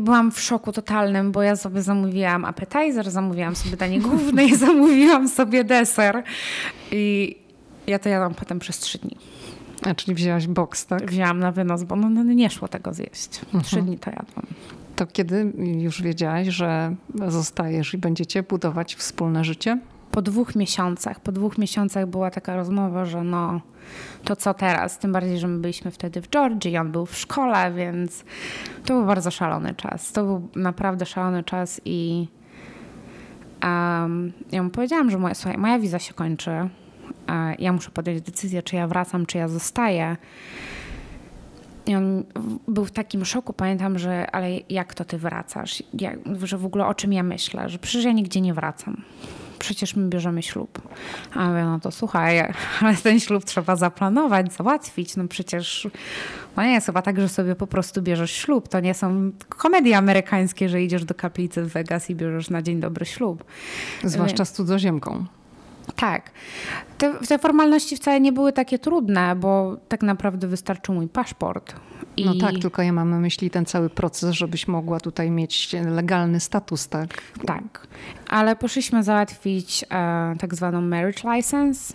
[0.00, 5.28] Byłam w szoku totalnym, bo ja sobie zamówiłam appetizer, zamówiłam sobie danie główne i zamówiłam
[5.28, 6.22] sobie deser.
[6.92, 7.36] I
[7.86, 9.16] ja to jadłam potem przez trzy dni.
[9.82, 11.10] A, czyli wzięłaś boks, tak?
[11.10, 13.40] Wzięłam na wynos, bo no, no nie szło tego zjeść.
[13.44, 13.64] Mhm.
[13.64, 14.46] Trzy dni to jadłam.
[14.96, 16.94] To kiedy już wiedziałaś, że
[17.28, 19.78] zostajesz i będziecie budować wspólne życie?
[20.10, 21.20] Po dwóch miesiącach.
[21.20, 23.60] Po dwóch miesiącach była taka rozmowa, że no
[24.24, 24.98] to co teraz?
[24.98, 28.24] Tym bardziej, że my byliśmy wtedy w Georgii, on był w szkole, więc
[28.84, 30.12] to był bardzo szalony czas.
[30.12, 32.28] To był naprawdę szalony czas i
[33.62, 36.50] um, ja mu powiedziałam, że moja, słuchaj, moja wiza się kończy.
[37.58, 40.16] Ja muszę podjąć decyzję, czy ja wracam, czy ja zostaję.
[41.86, 42.24] I on
[42.68, 45.82] był w takim szoku, pamiętam, że ale jak to ty wracasz?
[45.92, 47.68] Jak, że w ogóle o czym ja myślę?
[47.68, 49.02] Że przecież ja nigdzie nie wracam
[49.60, 50.82] przecież my bierzemy ślub.
[51.34, 52.40] A ja mówię, no to słuchaj,
[52.80, 55.16] ale ten ślub trzeba zaplanować, załatwić.
[55.16, 55.88] No przecież
[56.56, 58.68] no nie jest chyba tak, że sobie po prostu bierzesz ślub.
[58.68, 62.80] To nie są komedie amerykańskie, że idziesz do kaplicy w Vegas i bierzesz na dzień
[62.80, 63.44] dobry ślub.
[64.04, 65.26] Zwłaszcza z cudzoziemką.
[65.96, 66.30] Tak.
[66.98, 71.74] Te, te, formalności wcale nie były takie trudne, bo tak naprawdę wystarczył mój paszport.
[72.16, 72.24] I...
[72.24, 76.40] No tak, tylko ja mam na myśli ten cały proces, żebyś mogła tutaj mieć legalny
[76.40, 77.22] status, tak?
[77.46, 77.86] Tak.
[78.28, 81.94] Ale poszliśmy załatwić e, tak zwaną marriage license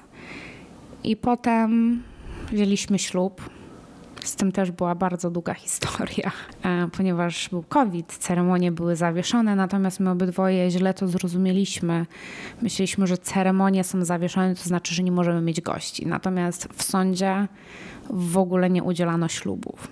[1.04, 2.04] i potem
[2.52, 3.50] wzięliśmy ślub.
[4.26, 6.32] Z tym też była bardzo długa historia,
[6.64, 12.06] e, ponieważ był COVID, ceremonie były zawieszone, natomiast my obydwoje źle to zrozumieliśmy.
[12.62, 16.08] Myśleliśmy, że ceremonie są zawieszone, to znaczy, że nie możemy mieć gości.
[16.08, 17.48] Natomiast w sądzie
[18.10, 19.88] w ogóle nie udzielano ślubów.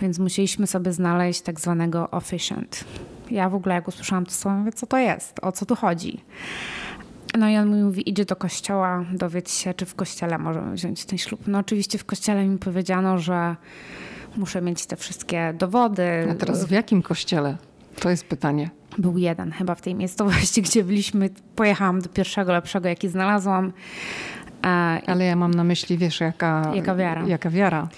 [0.00, 2.84] Więc musieliśmy sobie znaleźć tak zwanego officiant.
[3.30, 6.20] Ja w ogóle jak usłyszałam to słowo, mówię, co to jest, o co tu chodzi.
[7.38, 11.04] No i on mi mówi, idzie do kościoła, dowiedz się, czy w kościele możemy wziąć
[11.04, 11.40] ten ślub.
[11.46, 13.56] No oczywiście w kościele mi powiedziano, że
[14.36, 16.28] muszę mieć te wszystkie dowody.
[16.30, 17.56] A teraz w jakim kościele?
[18.00, 18.70] To jest pytanie.
[18.98, 21.30] Był jeden chyba w tej miejscowości, gdzie byliśmy.
[21.56, 23.72] Pojechałam do pierwszego lepszego, jaki znalazłam.
[25.06, 27.26] Ale ja mam na myśli, wiesz, jaka, jaka wiara.
[27.26, 27.88] Jaka wiara.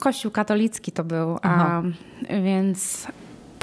[0.00, 1.82] Kościół katolicki to był, a,
[2.44, 3.06] więc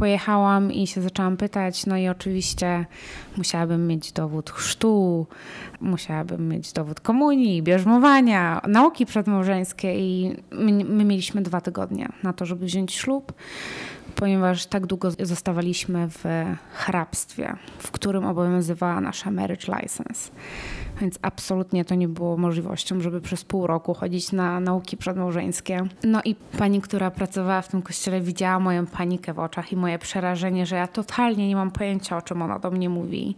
[0.06, 2.86] pojechałam i się zaczęłam pytać, no i oczywiście
[3.38, 5.28] musiałabym mieć dowód chrztu,
[5.82, 12.46] musiałabym mieć dowód komunii, bierzmowania, nauki przedmałżeńskie i my, my mieliśmy dwa tygodnie na to,
[12.46, 13.34] żeby wziąć ślub
[14.16, 16.24] ponieważ tak długo zostawaliśmy w
[16.74, 20.32] hrabstwie, w którym obowiązywała nasza marriage license.
[21.02, 25.82] Więc absolutnie to nie było możliwością, żeby przez pół roku chodzić na nauki przedmałżeńskie.
[26.04, 30.00] No i pani, która pracowała w tym kościele, widziała moją panikę w oczach i moje
[30.00, 33.36] przerażenie, że ja totalnie nie mam pojęcia, o czym ona do mnie mówi.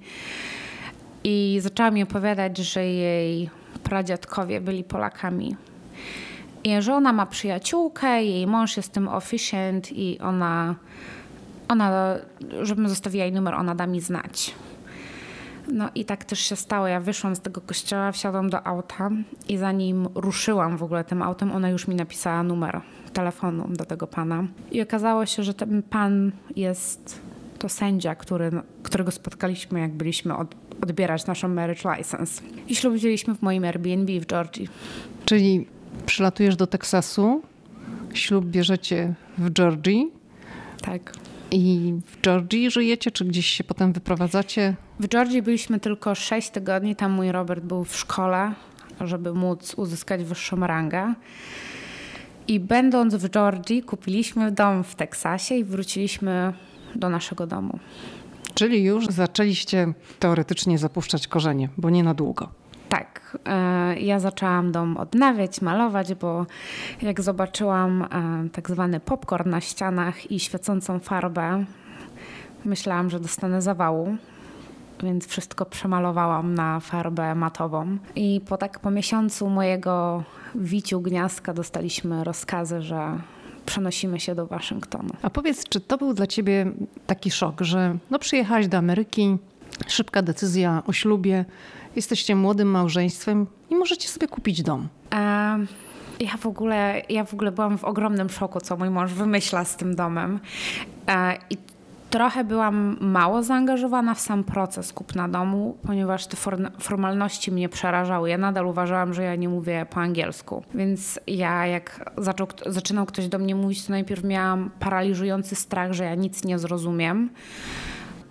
[1.23, 3.49] I zaczęła mi opowiadać, że jej
[3.83, 5.55] pradziadkowie byli Polakami
[6.63, 10.75] i że ona ma przyjaciółkę, jej mąż jest tym officient i ona,
[11.67, 12.15] ona,
[12.61, 14.55] żebym zostawiła jej numer, ona da mi znać.
[15.73, 16.87] No i tak też się stało.
[16.87, 19.09] Ja wyszłam z tego kościoła, wsiadłam do auta
[19.47, 22.81] i zanim ruszyłam w ogóle tym autem, ona już mi napisała numer
[23.13, 24.47] telefonu do tego pana.
[24.71, 27.21] I okazało się, że ten pan jest
[27.59, 28.51] to sędzia, który,
[28.83, 32.41] którego spotkaliśmy, jak byliśmy od, odbierać naszą marriage license.
[32.67, 34.67] I ślub wzięliśmy w moim Airbnb w Georgii.
[35.25, 35.67] Czyli
[36.05, 37.41] przylatujesz do Teksasu,
[38.13, 40.11] ślub bierzecie w Georgii.
[40.81, 41.13] Tak.
[41.51, 44.75] I w Georgii żyjecie, czy gdzieś się potem wyprowadzacie?
[44.99, 46.95] W Georgii byliśmy tylko 6 tygodni.
[46.95, 48.53] Tam mój Robert był w szkole,
[49.01, 51.13] żeby móc uzyskać wyższą rangę.
[52.47, 56.53] I będąc w Georgii, kupiliśmy dom w Teksasie i wróciliśmy
[56.95, 57.79] do naszego domu.
[58.53, 62.49] Czyli już zaczęliście teoretycznie zapuszczać korzenie, bo nie na długo.
[62.89, 66.45] Tak, e, ja zaczęłam dom odnawiać, malować, bo
[67.01, 71.65] jak zobaczyłam e, tak zwany popcorn na ścianach i świecącą farbę,
[72.65, 74.17] myślałam, że dostanę zawału.
[75.03, 77.97] Więc wszystko przemalowałam na farbę matową.
[78.15, 80.23] I po tak po miesiącu mojego
[80.55, 83.19] wiciu gniazdka dostaliśmy rozkazy, że
[83.65, 85.09] przenosimy się do Waszyngtonu.
[85.21, 86.71] A powiedz, czy to był dla ciebie
[87.07, 89.37] taki szok, że no przyjechałaś do Ameryki,
[89.87, 91.45] szybka decyzja o ślubie,
[91.97, 94.87] jesteście młodym małżeństwem i możecie sobie kupić dom.
[96.19, 99.75] Ja w, ogóle, ja w ogóle byłam w ogromnym szoku, co mój mąż wymyśla z
[99.75, 100.39] tym domem.
[101.07, 101.57] E, I
[102.09, 106.37] trochę byłam mało zaangażowana w sam proces kupna domu, ponieważ te
[106.79, 108.29] formalności mnie przerażały.
[108.29, 110.63] Ja nadal uważałam, że ja nie mówię po angielsku.
[110.73, 116.03] Więc ja, jak zaczął, zaczynał ktoś do mnie mówić, to najpierw miałam paraliżujący strach, że
[116.03, 117.29] ja nic nie zrozumiem.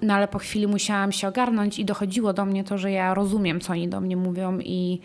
[0.03, 3.61] No ale po chwili musiałam się ogarnąć i dochodziło do mnie to, że ja rozumiem,
[3.61, 5.01] co oni do mnie mówią i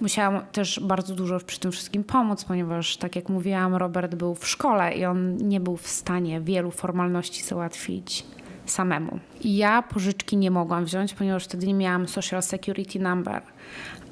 [0.00, 4.48] musiałam też bardzo dużo przy tym wszystkim pomóc, ponieważ tak jak mówiłam, Robert był w
[4.48, 8.24] szkole i on nie był w stanie wielu formalności załatwić
[8.66, 9.18] samemu.
[9.40, 13.42] I ja pożyczki nie mogłam wziąć, ponieważ wtedy nie miałam Social Security Number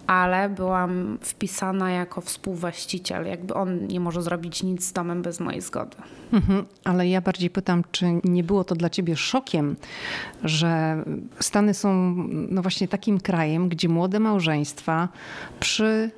[0.09, 3.27] ale byłam wpisana jako współwłaściciel.
[3.27, 5.97] Jakby on nie może zrobić nic z domem bez mojej zgody.
[6.33, 9.77] Mhm, ale ja bardziej pytam, czy nie było to dla ciebie szokiem,
[10.45, 11.03] że
[11.41, 15.09] Stany są no właśnie takim krajem, gdzie młode małżeństwa
[15.61, 16.11] przy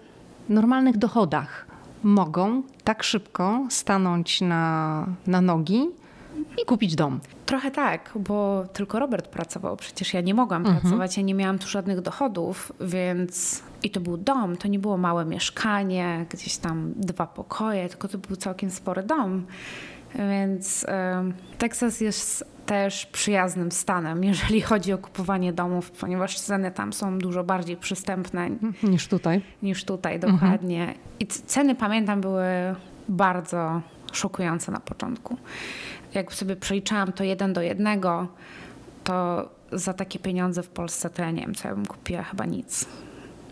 [0.49, 1.67] normalnych dochodach
[2.03, 6.00] mogą tak szybko stanąć na, na nogi
[6.63, 7.21] i kupić dom.
[7.47, 9.77] Trochę tak, bo tylko Robert pracował.
[9.77, 10.81] Przecież ja nie mogłam mhm.
[10.81, 14.97] pracować, ja nie miałam tu żadnych dochodów, więc i to był dom, to nie było
[14.97, 19.47] małe mieszkanie, gdzieś tam dwa pokoje, tylko to był całkiem spory dom.
[20.15, 20.87] Więc y,
[21.59, 27.45] Teksas jest też przyjaznym stanem, jeżeli chodzi o kupowanie domów, ponieważ ceny tam są dużo
[27.45, 28.51] bardziej przystępne
[28.83, 29.43] niż tutaj.
[29.63, 30.81] Niż tutaj, dokładnie.
[30.81, 30.99] Mhm.
[31.21, 32.45] I ceny, pamiętam, były
[33.09, 33.81] bardzo
[34.13, 35.37] szokujące na początku
[36.15, 38.29] jak sobie przeliczałam to jeden do jednego,
[39.05, 42.45] to za takie pieniądze w Polsce to ja nie wiem, co ja bym kupiła, chyba
[42.45, 42.87] nic.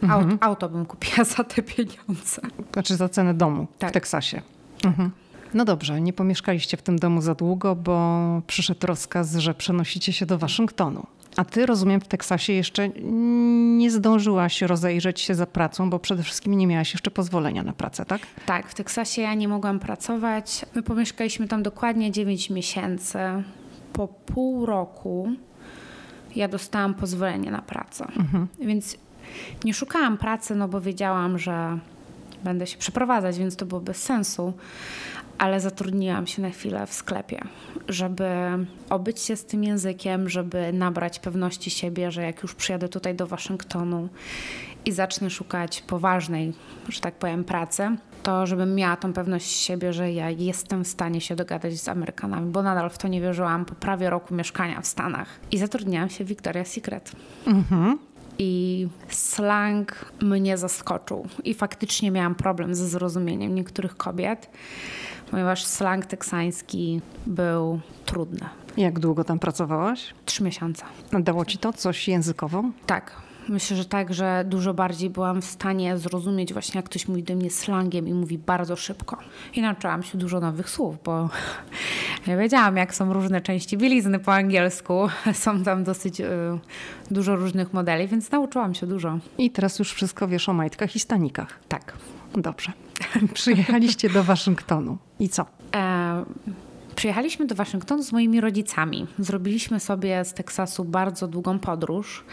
[0.03, 0.31] Mhm.
[0.31, 2.43] Auto, auto bym kupiła za te pieniądze.
[2.73, 3.91] Znaczy za cenę domu tak.
[3.91, 4.43] w Teksasie.
[4.85, 5.11] Mhm.
[5.55, 10.27] No dobrze, nie pomieszkaliście w tym domu za długo, bo przyszedł rozkaz, że przenosicie się
[10.27, 11.07] do Waszyngtonu.
[11.39, 12.89] A ty, rozumiem, w Teksasie jeszcze
[13.79, 18.05] nie zdążyłaś rozejrzeć się za pracą, bo przede wszystkim nie miałaś jeszcze pozwolenia na pracę,
[18.05, 18.21] tak?
[18.47, 20.67] Tak, w Teksasie ja nie mogłam pracować.
[20.75, 23.19] My pomieszkaliśmy tam dokładnie 9 miesięcy.
[23.93, 25.33] Po pół roku
[26.37, 28.07] ja dostałam pozwolenie na pracę.
[28.17, 28.47] Mhm.
[28.61, 28.97] Więc
[29.65, 31.79] nie szukałam pracy, no bo wiedziałam, że
[32.45, 34.53] będę się przeprowadzać, więc to było bez sensu.
[35.39, 37.41] Ale zatrudniłam się na chwilę w sklepie,
[37.89, 38.29] żeby
[38.91, 43.27] obyć się z tym językiem, żeby nabrać pewności siebie, że jak już przyjadę tutaj do
[43.27, 44.09] Waszyngtonu
[44.85, 46.53] i zacznę szukać poważnej,
[46.89, 51.21] że tak powiem, pracy, to żebym miała tą pewność siebie, że ja jestem w stanie
[51.21, 54.87] się dogadać z Amerykanami, bo nadal w to nie wierzyłam po prawie roku mieszkania w
[54.87, 55.29] Stanach.
[55.51, 57.13] I zatrudniałam się w Victoria's Secret.
[57.47, 57.99] Mhm
[58.39, 61.27] i slang mnie zaskoczył.
[61.45, 64.51] I faktycznie miałam problem ze zrozumieniem niektórych kobiet,
[65.31, 68.49] ponieważ slang teksański był trudny.
[68.77, 70.15] Jak długo tam pracowałaś?
[70.25, 70.85] Trzy miesiące.
[71.13, 72.65] Dało ci to coś językowo?
[72.87, 73.29] Tak.
[73.49, 77.35] Myślę, że tak, że dużo bardziej byłam w stanie zrozumieć właśnie, jak ktoś mówi do
[77.35, 79.19] mnie slangiem i mówi bardzo szybko.
[79.55, 81.29] I nauczyłam się dużo nowych słów, bo
[82.27, 85.09] ja wiedziałam, jak są różne części bielizny po angielsku.
[85.33, 86.27] Są tam dosyć y,
[87.11, 89.19] dużo różnych modeli, więc nauczyłam się dużo.
[89.39, 91.59] I teraz już wszystko wiesz o majtkach i stanikach.
[91.69, 91.93] Tak.
[92.37, 92.73] Dobrze.
[93.35, 94.99] Przyjechaliście do Waszyngtonu.
[95.21, 95.47] I co?
[95.75, 96.25] E
[96.99, 99.07] Przyjechaliśmy do Waszyngtonu z moimi rodzicami.
[99.19, 102.25] Zrobiliśmy sobie z Teksasu bardzo długą podróż,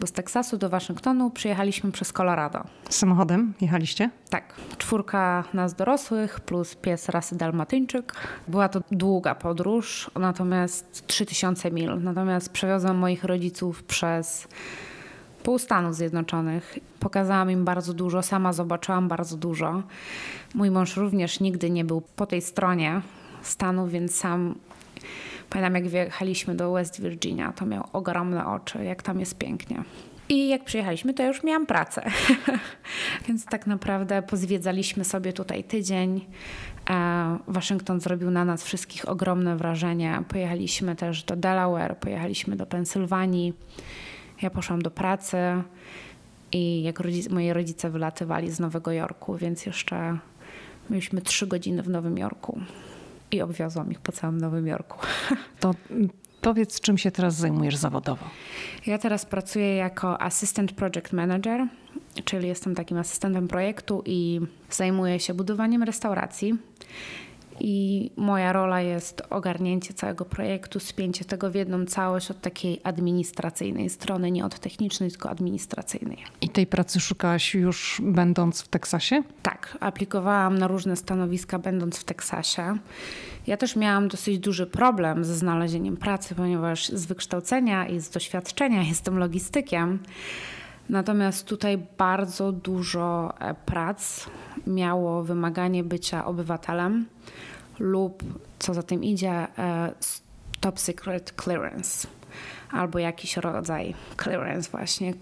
[0.00, 2.64] bo z Teksasu do Waszyngtonu przyjechaliśmy przez Colorado.
[2.88, 4.10] Samochodem jechaliście?
[4.30, 4.54] Tak.
[4.78, 8.12] Czwórka nas dorosłych plus pies rasy dalmatyńczyk.
[8.48, 12.02] Była to długa podróż, natomiast 3000 mil.
[12.02, 14.48] Natomiast przewiozłam moich rodziców przez
[15.46, 16.78] pół Stanów Zjednoczonych.
[17.00, 19.82] Pokazałam im bardzo dużo, sama zobaczyłam bardzo dużo.
[20.54, 23.00] Mój mąż również nigdy nie był po tej stronie
[23.42, 24.54] Stanów, więc sam
[25.50, 29.82] pamiętam jak wjechaliśmy do West Virginia, to miał ogromne oczy, jak tam jest pięknie.
[30.28, 32.10] I jak przyjechaliśmy, to już miałam pracę.
[33.28, 36.26] Więc tak naprawdę pozwiedzaliśmy sobie tutaj tydzień.
[36.90, 40.22] E, Waszyngton zrobił na nas wszystkich ogromne wrażenie.
[40.28, 43.52] Pojechaliśmy też do Delaware, pojechaliśmy do Pensylwanii.
[44.42, 45.36] Ja poszłam do pracy
[46.52, 50.18] i jak rodzice, moi rodzice wylatywali z Nowego Jorku, więc jeszcze
[50.90, 52.60] mieliśmy trzy godziny w Nowym Jorku
[53.30, 54.98] i obwiozłam ich po całym Nowym Jorku.
[55.60, 55.74] To
[56.40, 58.26] powiedz, czym się teraz zajmujesz zawodowo?
[58.86, 61.66] Ja teraz pracuję jako Assistant Project Manager,
[62.24, 66.54] czyli jestem takim asystentem projektu i zajmuję się budowaniem restauracji
[67.60, 73.90] i moja rola jest ogarnięcie całego projektu, spięcie tego w jedną całość od takiej administracyjnej
[73.90, 76.18] strony, nie od technicznej, tylko administracyjnej.
[76.40, 79.22] I tej pracy szukałaś już będąc w Teksasie?
[79.42, 82.78] Tak, aplikowałam na różne stanowiska będąc w Teksasie.
[83.46, 88.82] Ja też miałam dosyć duży problem ze znalezieniem pracy, ponieważ z wykształcenia i z doświadczenia
[88.82, 89.98] jestem logistykiem.
[90.88, 94.26] Natomiast tutaj bardzo dużo e, prac
[94.66, 97.06] miało wymaganie bycia obywatelem
[97.78, 98.22] lub
[98.58, 99.92] co za tym idzie e,
[100.60, 102.08] top secret clearance
[102.70, 105.14] albo jakiś rodzaj clearance właśnie.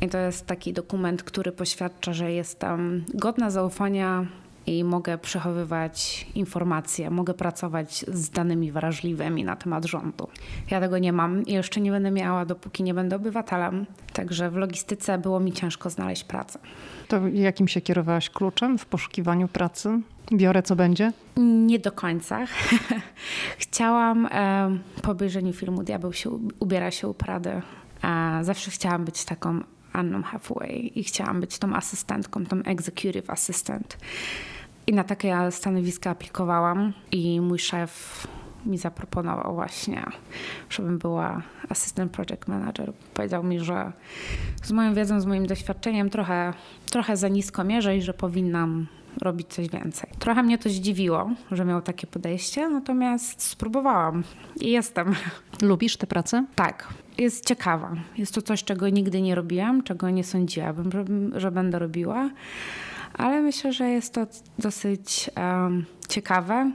[0.00, 4.26] I to jest taki dokument, który poświadcza, że jestem godna zaufania
[4.66, 10.28] i mogę przechowywać informacje, mogę pracować z danymi wrażliwymi na temat rządu.
[10.70, 13.86] Ja tego nie mam i jeszcze nie będę miała, dopóki nie będę obywatelem.
[14.12, 16.58] Także w logistyce było mi ciężko znaleźć pracę.
[17.08, 20.00] To jakim się kierowałaś kluczem w poszukiwaniu pracy?
[20.32, 21.12] Biorę co będzie?
[21.36, 22.46] Nie do końca.
[23.58, 27.62] chciałam e, po obejrzeniu filmu Diabeł się ubiera się u Prady.
[28.04, 29.60] E, zawsze chciałam być taką
[29.92, 33.98] Anną Hathaway i chciałam być tą asystentką, tą executive assistant.
[34.86, 38.26] I na takie stanowiska aplikowałam i mój szef
[38.66, 40.04] mi zaproponował właśnie,
[40.70, 42.92] żebym była assistant project manager.
[43.14, 43.92] Powiedział mi, że
[44.62, 46.52] z moją wiedzą, z moim doświadczeniem trochę,
[46.90, 48.86] trochę za nisko mierzę i że powinnam
[49.20, 50.10] robić coś więcej.
[50.18, 54.24] Trochę mnie to zdziwiło, że miał takie podejście, natomiast spróbowałam
[54.60, 55.14] i jestem.
[55.62, 56.46] Lubisz tę pracę?
[56.54, 56.88] Tak.
[57.18, 57.92] Jest ciekawa.
[58.16, 61.04] Jest to coś, czego nigdy nie robiłam, czego nie sądziłabym, że,
[61.40, 62.30] że będę robiła
[63.18, 64.26] ale myślę, że jest to
[64.58, 66.72] dosyć um, ciekawe.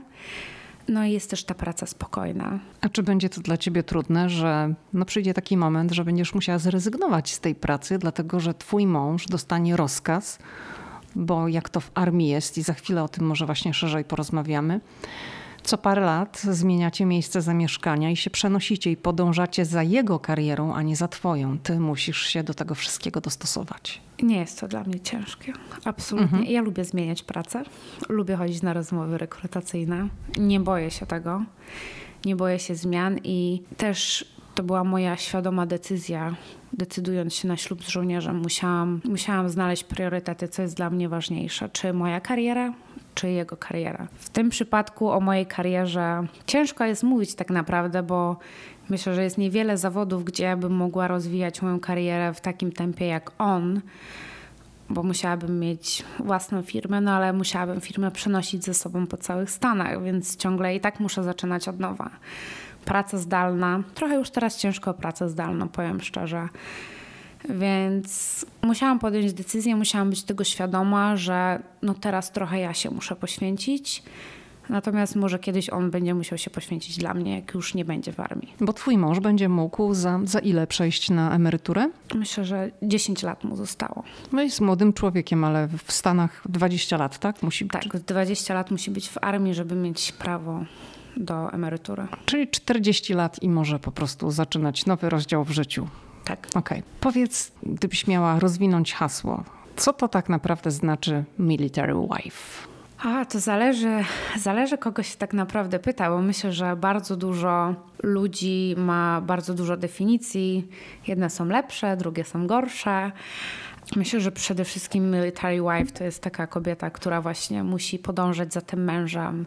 [0.88, 2.58] No i jest też ta praca spokojna.
[2.80, 6.58] A czy będzie to dla ciebie trudne, że no przyjdzie taki moment, że będziesz musiała
[6.58, 10.38] zrezygnować z tej pracy, dlatego że twój mąż dostanie rozkaz,
[11.14, 14.80] bo jak to w armii jest i za chwilę o tym może właśnie szerzej porozmawiamy,
[15.62, 20.82] co parę lat zmieniacie miejsce zamieszkania i się przenosicie i podążacie za jego karierą, a
[20.82, 21.58] nie za twoją.
[21.58, 24.00] Ty musisz się do tego wszystkiego dostosować.
[24.22, 25.52] Nie jest to dla mnie ciężkie.
[25.84, 26.38] Absolutnie.
[26.38, 26.44] Mhm.
[26.44, 27.62] Ja lubię zmieniać pracę.
[28.08, 30.08] Lubię chodzić na rozmowy rekrutacyjne.
[30.38, 31.42] Nie boję się tego.
[32.24, 36.34] Nie boję się zmian i też to była moja świadoma decyzja.
[36.72, 41.68] Decydując się na ślub z żołnierzem, musiałam, musiałam znaleźć priorytety, co jest dla mnie ważniejsze.
[41.68, 42.72] Czy moja kariera,
[43.14, 44.06] czy jego kariera.
[44.14, 48.36] W tym przypadku o mojej karierze ciężko jest mówić tak naprawdę, bo
[48.88, 53.30] myślę, że jest niewiele zawodów, gdzie bym mogła rozwijać moją karierę w takim tempie jak
[53.38, 53.80] on
[54.92, 60.02] bo musiałabym mieć własną firmę, no ale musiałabym firmę przenosić ze sobą po całych Stanach,
[60.02, 62.10] więc ciągle i tak muszę zaczynać od nowa.
[62.84, 66.48] Praca zdalna, trochę już teraz ciężko pracę zdalną, powiem szczerze.
[67.48, 73.16] Więc musiałam podjąć decyzję, musiałam być tego świadoma, że no teraz trochę ja się muszę
[73.16, 74.02] poświęcić.
[74.68, 78.20] Natomiast może kiedyś on będzie musiał się poświęcić dla mnie, jak już nie będzie w
[78.20, 78.54] armii.
[78.60, 81.90] Bo twój mąż będzie mógł za, za ile przejść na emeryturę?
[82.14, 84.02] Myślę, że 10 lat mu zostało.
[84.32, 87.42] No jest młodym człowiekiem, ale w Stanach 20 lat, tak?
[87.42, 90.64] Musi Tak, 20 lat musi być w armii, żeby mieć prawo
[91.16, 92.06] do emerytury.
[92.24, 95.88] Czyli 40 lat i może po prostu zaczynać nowy rozdział w życiu.
[96.24, 96.46] Tak.
[96.48, 96.60] Okej.
[96.60, 96.82] Okay.
[97.00, 99.44] Powiedz, gdybyś miała rozwinąć hasło,
[99.76, 102.72] co to tak naprawdę znaczy military wife?
[103.04, 104.04] A, to zależy,
[104.38, 109.76] zależy kogo się tak naprawdę pyta, bo myślę, że bardzo dużo ludzi ma bardzo dużo
[109.76, 110.68] definicji.
[111.06, 113.12] Jedne są lepsze, drugie są gorsze.
[113.96, 118.60] Myślę, że przede wszystkim military wife to jest taka kobieta, która właśnie musi podążać za
[118.60, 119.46] tym mężem,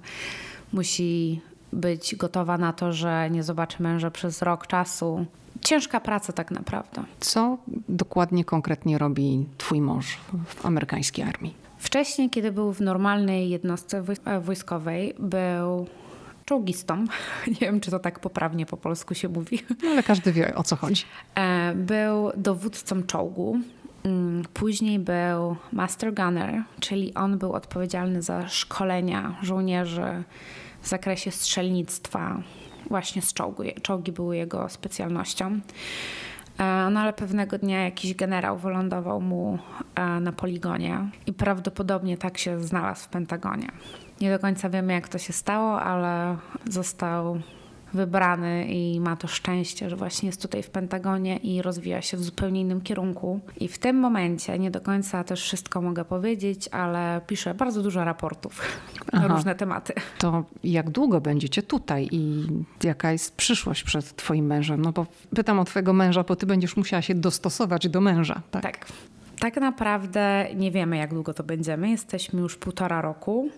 [0.74, 1.42] musi
[1.74, 5.26] być gotowa na to, że nie zobaczy męża przez rok czasu.
[5.66, 7.04] Ciężka praca tak naprawdę.
[7.20, 7.58] Co
[7.90, 11.54] dokładnie, konkretnie robi twój mąż w amerykańskiej armii?
[11.78, 15.88] Wcześniej, kiedy był w normalnej jednostce e, wojskowej, był
[16.46, 17.06] czołgistą.
[17.48, 19.60] Nie wiem, czy to tak poprawnie po polsku się mówi.
[19.84, 21.04] No, ale każdy wie, o co chodzi.
[21.36, 23.60] E, był dowódcą czołgu.
[24.04, 30.24] Mm, później był master gunner, czyli on był odpowiedzialny za szkolenia żołnierzy
[30.82, 32.42] w zakresie strzelnictwa.
[32.90, 33.64] Właśnie z czołgu.
[33.82, 35.60] Czołgi były jego specjalnością.
[36.58, 39.60] E, no ale pewnego dnia jakiś generał wylądował mu
[39.96, 43.68] e, na poligonie i prawdopodobnie tak się znalazł w Pentagonie.
[44.22, 46.38] Nie do końca wiemy, jak to się stało, ale
[46.70, 47.42] został
[47.96, 52.24] wybrany i ma to szczęście, że właśnie jest tutaj w Pentagonie i rozwija się w
[52.24, 53.40] zupełnie innym kierunku.
[53.60, 58.04] I w tym momencie nie do końca też wszystko mogę powiedzieć, ale piszę bardzo dużo
[58.04, 58.62] raportów
[59.12, 59.28] Aha.
[59.28, 59.94] na różne tematy.
[60.20, 62.48] To jak długo będziecie tutaj i
[62.84, 64.82] jaka jest przyszłość przed twoim mężem?
[64.82, 65.06] No bo
[65.36, 68.42] pytam o twojego męża, bo ty będziesz musiała się dostosować do męża.
[68.52, 68.62] Tak.
[68.62, 68.86] tak.
[69.40, 71.90] Tak naprawdę nie wiemy, jak długo to będziemy.
[71.90, 73.50] Jesteśmy już półtora roku.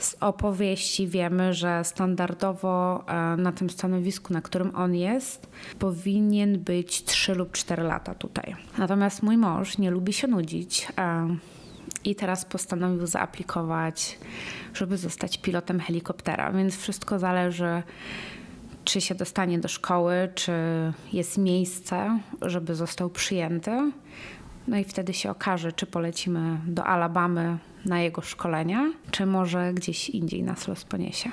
[0.00, 7.04] Z opowieści wiemy, że standardowo e, na tym stanowisku, na którym on jest, powinien być
[7.04, 8.56] 3 lub 4 lata tutaj.
[8.78, 11.36] Natomiast mój mąż nie lubi się nudzić e,
[12.04, 14.18] i teraz postanowił zaaplikować,
[14.74, 17.82] żeby zostać pilotem helikoptera, więc wszystko zależy
[18.84, 20.52] czy się dostanie do szkoły, czy
[21.12, 23.92] jest miejsce, żeby został przyjęty.
[24.68, 30.10] No i wtedy się okaże, czy polecimy do Alabamy na jego szkolenia, czy może gdzieś
[30.10, 31.30] indziej nas los poniesie.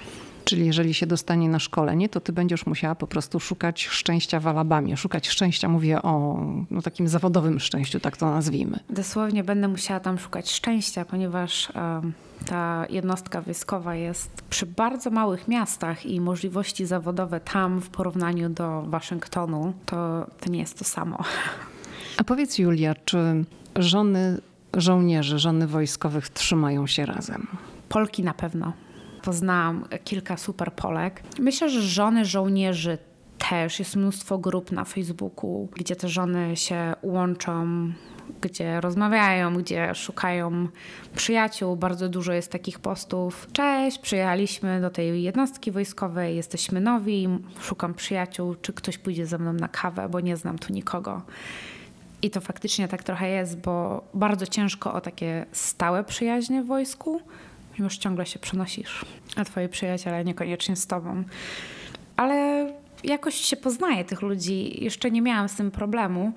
[0.48, 4.48] Czyli jeżeli się dostanie na szkolenie, to ty będziesz musiała po prostu szukać szczęścia w
[4.48, 4.98] Alabamie.
[4.98, 8.80] Szukać szczęścia, mówię o no, takim zawodowym szczęściu, tak to nazwijmy.
[8.90, 12.14] Dosłownie będę musiała tam szukać szczęścia, ponieważ um,
[12.46, 18.82] ta jednostka wojskowa jest przy bardzo małych miastach i możliwości zawodowe tam w porównaniu do
[18.82, 21.18] Waszyngtonu, to, to nie jest to samo.
[22.18, 23.18] A powiedz Julia, czy
[23.76, 24.42] żony
[24.74, 27.48] żołnierzy, żony wojskowych trzymają się razem?
[27.90, 28.74] Polki na pewno.
[29.24, 31.24] Poznałam kilka super Polek.
[31.40, 32.98] Myślę, że żony żołnierzy
[33.50, 33.80] też.
[33.80, 37.68] Jest mnóstwo grup na Facebooku, gdzie te żony się łączą,
[38.42, 40.68] gdzie rozmawiają, gdzie szukają
[41.16, 41.76] przyjaciół.
[41.76, 43.48] Bardzo dużo jest takich postów.
[43.54, 47.28] Cześć, przyjechaliśmy do tej jednostki wojskowej, jesteśmy nowi,
[47.62, 51.22] szukam przyjaciół, czy ktoś pójdzie ze mną na kawę, bo nie znam tu nikogo.
[52.22, 57.22] I to faktycznie tak trochę jest, bo bardzo ciężko o takie stałe przyjaźnie w wojsku.
[57.80, 61.24] Już ciągle się przenosisz, a twoi przyjaciele niekoniecznie z tobą.
[62.16, 62.68] Ale
[63.04, 64.84] jakoś się poznaje tych ludzi.
[64.84, 66.34] Jeszcze nie miałam z tym problemu.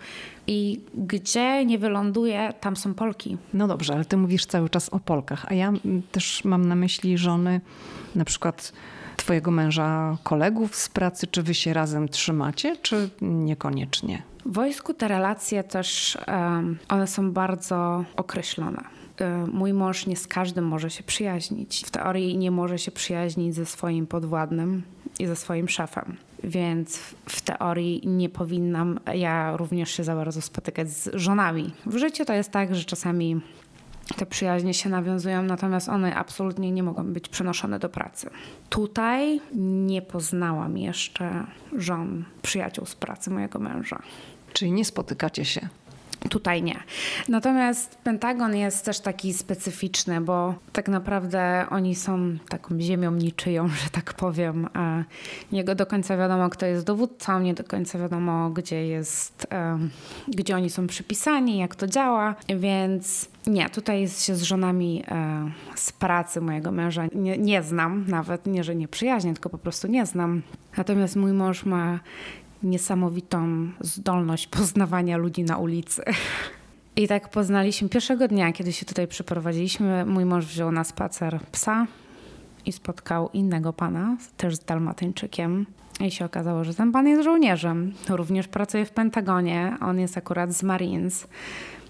[0.47, 3.37] I gdzie nie wyląduję, tam są Polki.
[3.55, 5.73] No dobrze, ale ty mówisz cały czas o Polkach, a ja
[6.13, 7.61] też mam na myśli żony,
[8.15, 8.73] na przykład
[9.17, 11.27] twojego męża, kolegów z pracy.
[11.27, 14.23] Czy wy się razem trzymacie, czy niekoniecznie?
[14.47, 16.19] W wojsku te relacje też,
[16.89, 18.85] one są bardzo określone.
[19.53, 21.85] Mój mąż nie z każdym może się przyjaźnić.
[21.87, 24.83] W teorii nie może się przyjaźnić ze swoim podwładnym
[25.19, 26.17] i ze swoim szefem.
[26.45, 31.73] Więc w teorii nie powinnam ja również się za bardzo spotykać z żonami.
[31.87, 33.41] W życiu to jest tak, że czasami
[34.21, 38.31] te przyjaźnie się nawiązują, natomiast one absolutnie nie mogą być przenoszone do pracy.
[38.69, 41.47] Tutaj nie poznałam jeszcze
[41.77, 44.03] żon przyjaciół z pracy mojego męża.
[44.53, 45.69] Czyli nie spotykacie się?
[46.29, 46.77] Tutaj nie.
[47.29, 53.91] Natomiast Pentagon jest też taki specyficzny, bo tak naprawdę oni są taką ziemią niczyją, że
[53.93, 54.69] tak powiem.
[55.53, 59.47] Nie do końca wiadomo, kto jest dowódcą, nie do końca wiadomo, gdzie jest,
[60.29, 65.51] gdzie oni są przypisani, jak to działa, więc nie, tutaj jest się z żonami e,
[65.75, 67.07] z pracy mojego męża.
[67.15, 70.43] Nie, nie znam, nawet nie, że nie przyjaźnie, tylko po prostu nie znam.
[70.77, 72.01] Natomiast mój mąż ma
[72.63, 76.03] niesamowitą zdolność poznawania ludzi na ulicy.
[76.97, 80.07] I tak poznaliśmy pierwszego dnia, kiedy się tutaj przeprowadziliśmy.
[80.07, 81.87] Mój mąż wziął na spacer psa
[82.67, 85.67] i spotkał innego pana, też z dalmatyńczykiem.
[86.01, 87.93] I się okazało, że ten pan jest żołnierzem.
[88.09, 89.77] Również pracuje w Pentagonie.
[89.81, 91.27] On jest akurat z Marines.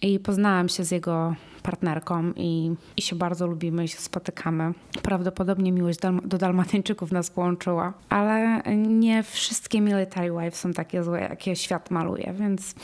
[0.02, 4.72] I poznałam się z jego partnerką i, i się bardzo lubimy i się spotykamy.
[5.02, 11.56] Prawdopodobnie miłość do Dalmatyńczyków nas połączyła, ale nie wszystkie military wives są takie złe, jakie
[11.56, 12.74] świat maluje, więc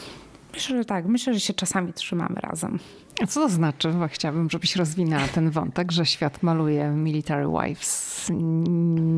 [0.54, 1.06] myślę, że tak.
[1.06, 2.78] Myślę, że się czasami trzymamy razem.
[3.22, 3.92] A co to znaczy?
[3.92, 8.26] Bo chciałabym, żebyś rozwinęła ten wątek, że świat maluje military wives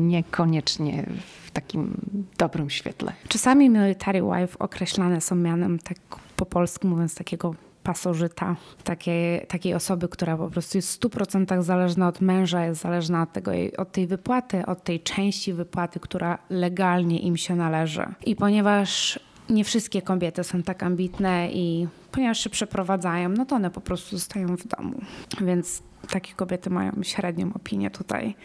[0.07, 1.05] niekoniecznie
[1.45, 1.93] w takim
[2.37, 3.13] dobrym świetle.
[3.27, 5.97] Czasami military wife określane są mianem, tak
[6.35, 7.55] po polsku mówiąc, takiego
[7.89, 13.23] pasożyta, takiej, takiej osoby, która po prostu jest w 100% zależna od męża, jest zależna
[13.23, 18.05] od, tego, od tej wypłaty, od tej części wypłaty, która legalnie im się należy.
[18.25, 19.19] I ponieważ
[19.49, 24.17] nie wszystkie kobiety są tak ambitne i ponieważ się przeprowadzają, no to one po prostu
[24.17, 25.01] zostają w domu.
[25.41, 28.35] Więc takie kobiety mają średnią opinię tutaj.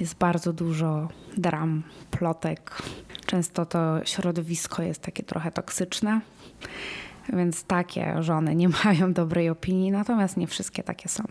[0.00, 2.82] Jest bardzo dużo dram, plotek.
[3.26, 6.20] Często to środowisko jest takie trochę toksyczne.
[7.32, 11.24] Więc takie żony nie mają dobrej opinii, natomiast nie wszystkie takie są.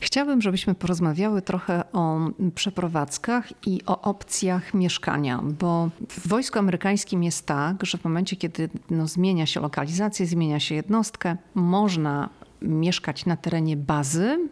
[0.00, 2.18] Chciałabym, żebyśmy porozmawiały trochę o
[2.54, 8.68] przeprowadzkach i o opcjach mieszkania, bo w wojsku amerykańskim jest tak, że w momencie, kiedy
[8.90, 12.28] no, zmienia się lokalizację, zmienia się jednostkę, można
[12.62, 14.48] mieszkać na terenie bazy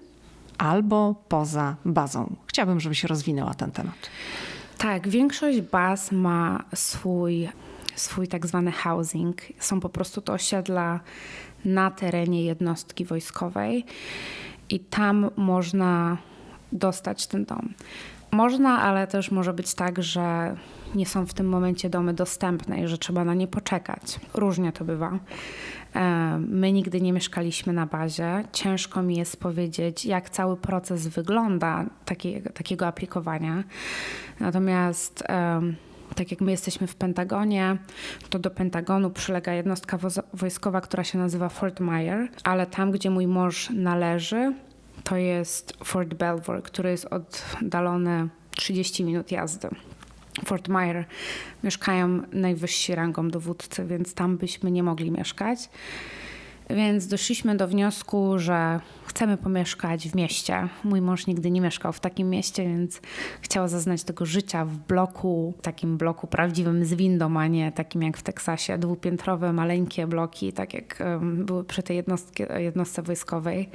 [0.59, 2.37] albo poza bazą.
[2.47, 3.95] Chciałabym, żebyś rozwinęła ten temat.
[4.79, 7.49] Tak, większość baz ma swój
[7.97, 9.37] swój tak zwany housing.
[9.59, 11.01] Są po prostu to osiedla
[11.65, 13.85] na terenie jednostki wojskowej
[14.71, 16.17] i tam można
[16.73, 17.75] dostać ten dom.
[18.31, 20.57] Można, ale też może być tak, że
[20.95, 24.21] nie są w tym momencie domy dostępne i że trzeba na nie poczekać.
[24.35, 25.19] Różnie to bywa.
[25.95, 28.45] E, my nigdy nie mieszkaliśmy na bazie.
[28.53, 33.65] Ciężko mi jest powiedzieć, jak cały proces wygląda takiego, takiego aplikowania.
[34.41, 35.25] Natomiast
[36.17, 37.77] tak jak my jesteśmy w Pentagonie,
[38.31, 39.99] to do Pentagonu przylega jednostka
[40.35, 44.55] wojskowa, która się nazywa Fort Myer, ale tam, gdzie mój mąż należy,
[45.05, 49.69] to jest Fort Belvoir, który jest oddalony 30 minut jazdy.
[50.45, 51.05] Fort Myer
[51.65, 55.59] mieszkają najwyżsi rangą dowódcy, więc tam byśmy nie mogli mieszkać.
[56.71, 60.69] Więc doszliśmy do wniosku, że chcemy pomieszkać w mieście.
[60.85, 63.01] Mój mąż nigdy nie mieszkał w takim mieście, więc
[63.41, 68.17] chciał zaznać tego życia w bloku, takim bloku prawdziwym z windą, a nie takim jak
[68.17, 68.79] w Teksasie.
[68.79, 72.05] Dwupiętrowe, maleńkie bloki, tak jak były przy tej
[72.57, 73.69] jednostce wojskowej.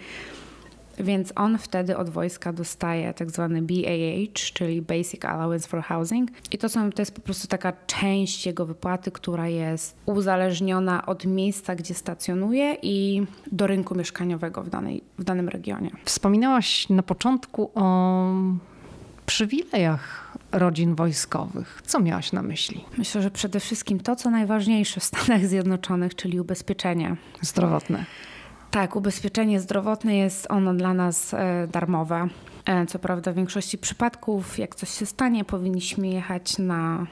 [1.04, 6.30] Więc on wtedy od wojska dostaje tak zwany BAH, czyli Basic Allowance for Housing.
[6.52, 11.26] I to, są, to jest po prostu taka część jego wypłaty, która jest uzależniona od
[11.26, 15.92] miejsca, gdzie stacjonuje i do rynku mieszkaniowego w, danej, w danym regionie.
[16.06, 18.34] Wspominałaś na początku o
[19.26, 21.82] przywilejach rodzin wojskowych.
[21.86, 22.86] Co miałaś na myśli?
[22.98, 28.06] Myślę, że przede wszystkim to, co najważniejsze w Stanach Zjednoczonych, czyli ubezpieczenie zdrowotne.
[28.72, 32.28] Tak, ubezpieczenie zdrowotne jest ono dla nas e, darmowe.
[32.66, 37.08] E, co prawda w większości przypadków, jak coś się stanie, powinniśmy jechać na,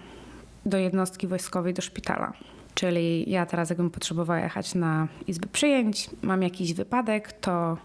[0.66, 2.34] do jednostki wojskowej, do szpitala.
[2.76, 7.78] Czyli ja teraz jakbym potrzebowała jechać na izbę przyjęć, mam jakiś wypadek, to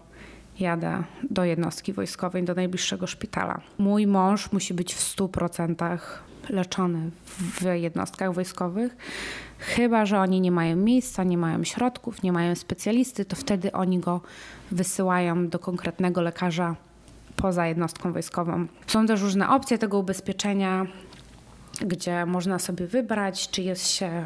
[0.59, 3.61] jadę do jednostki wojskowej, do najbliższego szpitala.
[3.77, 5.97] Mój mąż musi być w 100%
[6.49, 8.97] leczony w jednostkach wojskowych,
[9.59, 13.99] chyba że oni nie mają miejsca, nie mają środków, nie mają specjalisty, to wtedy oni
[13.99, 14.21] go
[14.71, 16.75] wysyłają do konkretnego lekarza
[17.35, 18.67] poza jednostką wojskową.
[18.87, 20.85] Są też różne opcje tego ubezpieczenia,
[21.81, 24.25] gdzie można sobie wybrać, czy jest się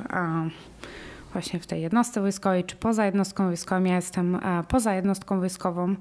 [1.33, 3.83] właśnie w tej jednostce wojskowej, czy poza jednostką wojskową.
[3.83, 5.95] Ja jestem poza jednostką wojskową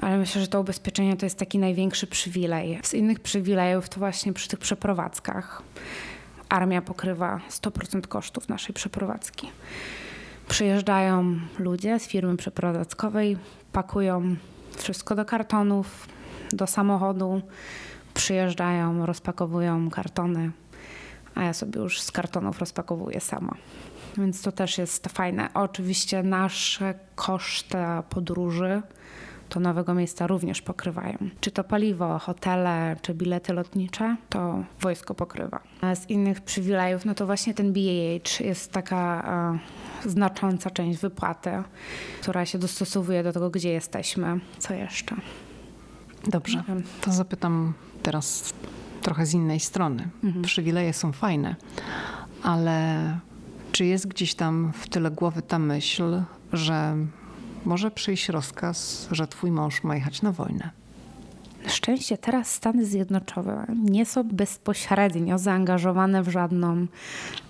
[0.00, 2.80] ale myślę, że to ubezpieczenie to jest taki największy przywilej.
[2.82, 5.62] Z innych przywilejów to właśnie przy tych przeprowadzkach.
[6.50, 9.50] Armia pokrywa 100% kosztów naszej przeprowadzki.
[10.48, 13.36] Przyjeżdżają ludzie z firmy przeprowadzkowej,
[13.72, 14.36] pakują
[14.76, 16.08] wszystko do kartonów,
[16.52, 17.42] do samochodu,
[18.14, 20.50] przyjeżdżają, rozpakowują kartony,
[21.34, 23.54] a ja sobie już z kartonów rozpakowuję sama.
[24.18, 25.48] Więc to też jest fajne.
[25.54, 27.78] Oczywiście nasze koszty
[28.08, 28.82] podróży
[29.50, 31.18] to nowego miejsca również pokrywają.
[31.40, 35.60] Czy to paliwo, hotele, czy bilety lotnicze, to wojsko pokrywa.
[35.94, 39.22] Z innych przywilejów, no to właśnie ten BAH jest taka
[40.04, 41.50] e, znacząca część wypłaty,
[42.20, 44.40] która się dostosowuje do tego, gdzie jesteśmy.
[44.58, 45.16] Co jeszcze?
[46.24, 46.62] Dobrze,
[47.00, 47.72] to zapytam
[48.02, 48.54] teraz
[49.02, 50.08] trochę z innej strony.
[50.24, 50.44] Mhm.
[50.44, 51.56] Przywileje są fajne,
[52.42, 53.18] ale
[53.72, 56.22] czy jest gdzieś tam w tyle głowy ta myśl,
[56.52, 56.96] że
[57.64, 60.70] może przyjść rozkaz, że twój mąż ma jechać na wojnę?
[61.64, 66.86] Na szczęście teraz Stany Zjednoczone nie są bezpośrednio zaangażowane w żadną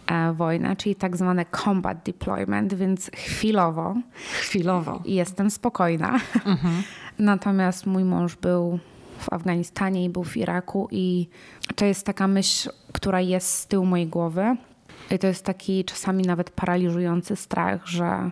[0.06, 3.94] e, wojnę, czyli tak zwane combat deployment, więc chwilowo,
[4.40, 6.20] chwilowo jestem spokojna.
[6.34, 6.82] Mhm.
[7.18, 8.78] Natomiast mój mąż był
[9.18, 11.28] w Afganistanie i był w Iraku i
[11.76, 14.56] to jest taka myśl, która jest z tyłu mojej głowy.
[15.10, 18.30] I to jest taki czasami nawet paraliżujący strach, że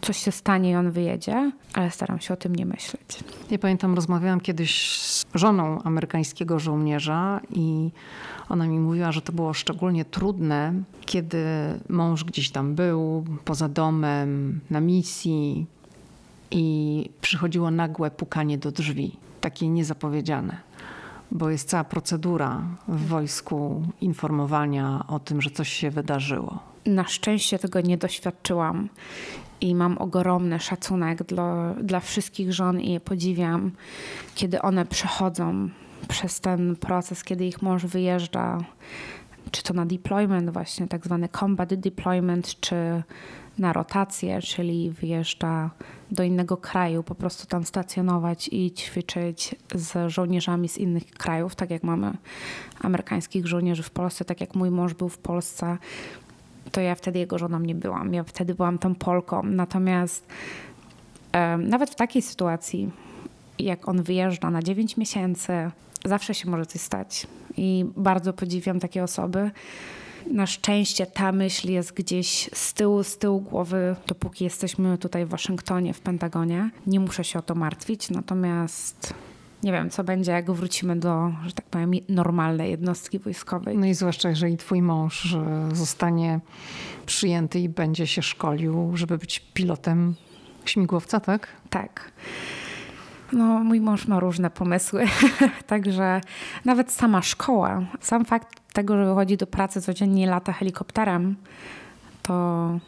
[0.00, 3.24] coś się stanie i on wyjedzie, ale staram się o tym nie myśleć.
[3.50, 7.90] Ja pamiętam, rozmawiałam kiedyś z żoną amerykańskiego żołnierza i
[8.48, 10.72] ona mi mówiła, że to było szczególnie trudne,
[11.06, 11.44] kiedy
[11.88, 15.66] mąż gdzieś tam był, poza domem, na misji
[16.50, 20.66] i przychodziło nagłe pukanie do drzwi, takie niezapowiedziane
[21.30, 26.58] bo jest cała procedura w wojsku informowania o tym, że coś się wydarzyło.
[26.86, 28.88] Na szczęście tego nie doświadczyłam
[29.60, 33.70] i mam ogromny szacunek dla, dla wszystkich żon i je podziwiam,
[34.34, 35.68] kiedy one przechodzą
[36.08, 38.58] przez ten proces, kiedy ich mąż wyjeżdża,
[39.50, 43.02] czy to na deployment, właśnie tak zwany combat deployment, czy
[43.58, 45.70] na rotację, czyli wyjeżdża
[46.10, 51.70] do innego kraju, po prostu tam stacjonować i ćwiczyć z żołnierzami z innych krajów, tak
[51.70, 52.16] jak mamy
[52.80, 55.78] amerykańskich żołnierzy w Polsce, tak jak mój mąż był w Polsce,
[56.72, 58.14] to ja wtedy jego żoną nie byłam.
[58.14, 59.42] Ja wtedy byłam tą Polką.
[59.42, 60.26] Natomiast
[61.58, 62.90] nawet w takiej sytuacji,
[63.58, 65.52] jak on wyjeżdża na 9 miesięcy,
[66.04, 67.26] zawsze się może coś stać.
[67.56, 69.50] I bardzo podziwiam takie osoby.
[70.30, 75.28] Na szczęście ta myśl jest gdzieś z tyłu, z tyłu głowy, dopóki jesteśmy tutaj w
[75.28, 76.70] Waszyngtonie, w Pentagonie.
[76.86, 79.14] Nie muszę się o to martwić, natomiast
[79.66, 83.78] nie wiem, co będzie, jak wrócimy do, że tak powiem, normalnej jednostki wojskowej.
[83.78, 85.36] No i zwłaszcza, jeżeli twój mąż
[85.72, 86.40] zostanie
[87.06, 90.14] przyjęty i będzie się szkolił, żeby być pilotem
[90.64, 91.48] śmigłowca, tak?
[91.70, 92.12] Tak.
[93.32, 95.04] No, mój mąż ma różne pomysły,
[95.66, 96.20] także
[96.64, 101.36] nawet sama szkoła, sam fakt tego, że wychodzi do pracy codziennie lata helikopterem,
[102.22, 102.78] to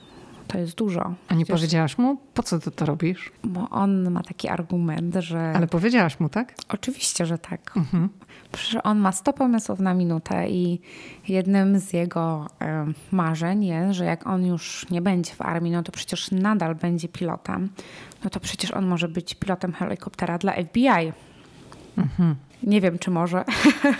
[0.48, 1.14] to jest dużo.
[1.28, 1.60] A nie Przecież...
[1.60, 3.32] powiedziałaś mu, po co ty to robisz?
[3.44, 5.52] Bo on ma taki argument, że.
[5.56, 6.54] Ale powiedziałaś mu, tak?
[6.68, 7.72] Oczywiście, że tak.
[7.76, 8.08] Mhm.
[8.52, 10.80] Przecież on ma 100 pomysłów na minutę i
[11.28, 12.46] jednym z jego
[13.10, 17.08] marzeń jest, że jak on już nie będzie w armii, no to przecież nadal będzie
[17.08, 17.68] pilotem.
[18.24, 21.12] No to przecież on może być pilotem helikoptera dla FBI.
[21.98, 22.36] Mhm.
[22.62, 23.44] Nie wiem, czy może.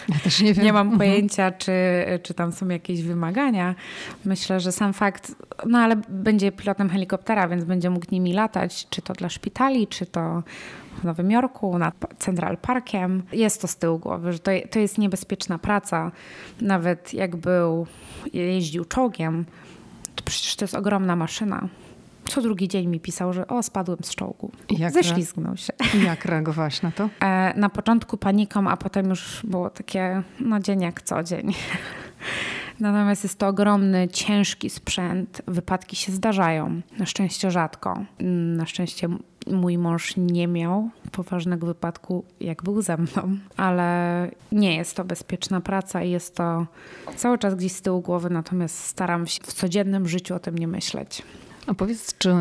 [0.09, 0.65] Ja też nie wiem.
[0.65, 0.99] nie mam mhm.
[0.99, 1.73] pojęcia, czy,
[2.23, 3.75] czy tam są jakieś wymagania.
[4.25, 5.35] Myślę, że sam fakt,
[5.67, 10.07] no ale będzie pilotem helikoptera, więc będzie mógł nimi latać, czy to dla szpitali, czy
[10.07, 10.43] to
[11.01, 13.23] w Nowym Jorku, nad Central Parkiem.
[13.33, 16.13] Jest to z tyłu głowy, że to, to jest niebezpieczna praca.
[16.61, 17.87] Nawet jak był,
[18.33, 19.45] jeździł czołgiem,
[20.15, 21.69] to przecież to jest ogromna maszyna
[22.29, 24.51] co drugi dzień mi pisał, że o, spadłem z czołgu.
[24.71, 25.73] Jak Ześlizgnął się.
[26.05, 27.09] Jak reagowałaś na to?
[27.21, 31.53] E, na początku paniką, a potem już było takie, no dzień jak co dzień.
[32.81, 35.43] Natomiast jest to ogromny, ciężki sprzęt.
[35.47, 36.81] Wypadki się zdarzają.
[36.99, 38.05] Na szczęście rzadko.
[38.57, 39.09] Na szczęście
[39.47, 45.61] mój mąż nie miał poważnego wypadku, jak był ze mną, ale nie jest to bezpieczna
[45.61, 46.67] praca i jest to
[47.17, 50.69] cały czas gdzieś z tyłu głowy, natomiast staram się w codziennym życiu o tym nie
[50.69, 51.23] myśleć.
[51.69, 52.35] A powiedz, czy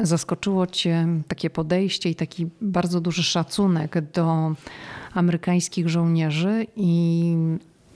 [0.00, 4.54] zaskoczyło Cię takie podejście i taki bardzo duży szacunek do
[5.14, 7.36] amerykańskich żołnierzy i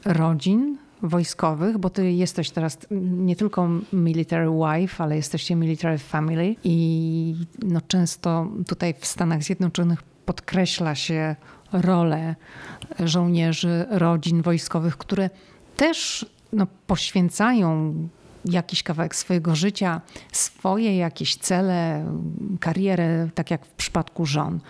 [0.04, 7.34] rodzin wojskowych, bo ty jesteś teraz nie tylko military wife, ale jesteście military family i
[7.62, 11.36] no często tutaj w Stanach Zjednoczonych podkreśla się
[11.72, 12.36] rolę
[13.00, 15.30] żołnierzy, rodzin wojskowych, które
[15.76, 17.94] też no, poświęcają
[18.44, 20.00] jakiś kawałek swojego życia,
[20.32, 22.06] swoje jakieś cele,
[22.60, 24.60] karierę, tak jak w przypadku żon.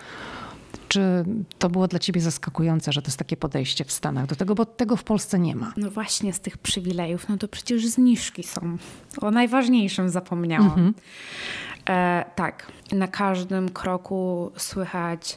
[0.87, 1.25] Czy
[1.59, 4.65] to było dla ciebie zaskakujące, że to jest takie podejście w Stanach do tego, bo
[4.65, 5.73] tego w Polsce nie ma?
[5.77, 8.77] No właśnie z tych przywilejów, no to przecież zniżki są.
[9.21, 10.67] O najważniejszym zapomniałam.
[10.67, 10.93] Mhm.
[11.89, 15.35] E, tak, na każdym kroku słychać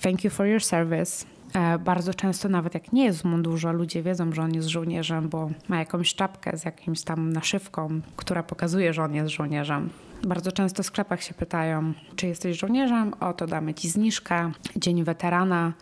[0.00, 1.26] thank you for your service.
[1.54, 5.28] E, bardzo często nawet jak nie jest w mundurze, ludzie wiedzą, że on jest żołnierzem,
[5.28, 9.90] bo ma jakąś czapkę z jakimś tam naszywką, która pokazuje, że on jest żołnierzem.
[10.22, 13.14] Bardzo często w sklepach się pytają, czy jesteś żołnierzem?
[13.20, 14.52] O, to damy ci zniżkę.
[14.76, 15.72] Dzień weterana,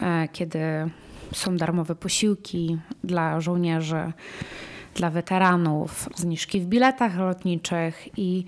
[0.00, 0.60] e, kiedy
[1.32, 4.12] są darmowe posiłki dla żołnierzy,
[4.94, 8.44] dla weteranów, zniżki w biletach lotniczych i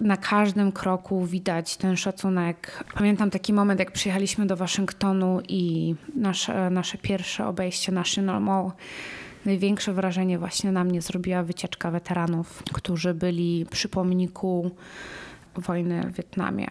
[0.00, 2.84] na każdym kroku widać ten szacunek.
[2.94, 8.70] Pamiętam taki moment, jak przyjechaliśmy do Waszyngtonu i nasze, nasze pierwsze obejście National Mall.
[9.44, 14.70] Największe wrażenie właśnie na mnie zrobiła wycieczka weteranów, którzy byli przy pomniku
[15.56, 16.68] wojny w Wietnamie.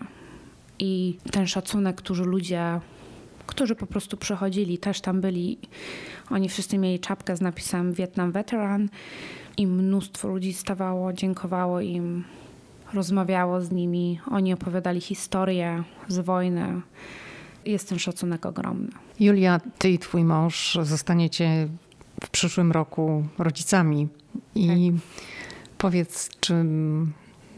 [0.80, 2.80] I ten szacunek, który ludzie,
[3.48, 5.58] którzy po prostu przechodzili, też tam byli.
[6.30, 8.90] Oni wszyscy mieli czapkę z napisem Vietnam Veteran
[9.58, 12.24] i mnóstwo ludzi stawało, dziękowało im
[12.94, 16.82] rozmawiało z nimi, oni opowiadali historię z wojny.
[17.66, 18.90] Jest ten szacunek ogromny.
[19.20, 21.68] Julia, ty i twój mąż zostaniecie
[22.24, 24.08] w przyszłym roku rodzicami.
[24.56, 25.02] I tak.
[25.78, 26.66] powiedz, czy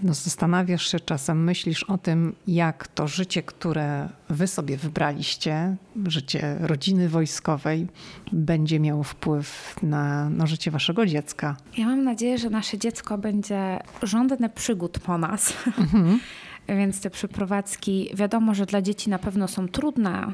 [0.04, 5.76] no zastanawiasz się czasem, myślisz o tym, jak to życie, które wy sobie wybraliście,
[6.08, 7.88] życie rodziny wojskowej,
[8.32, 11.58] będzie miało wpływ na, na życie waszego dziecka?
[11.78, 15.54] Ja mam nadzieję, że nasze dziecko będzie żądne przygód po nas.
[15.78, 16.20] Mhm.
[16.68, 20.34] Więc te przeprowadzki, wiadomo, że dla dzieci na pewno są trudne,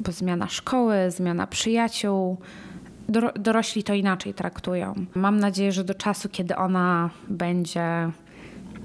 [0.00, 2.38] bo zmiana szkoły, zmiana przyjaciół,
[3.40, 4.94] dorośli to inaczej traktują.
[5.14, 8.10] Mam nadzieję, że do czasu, kiedy ona będzie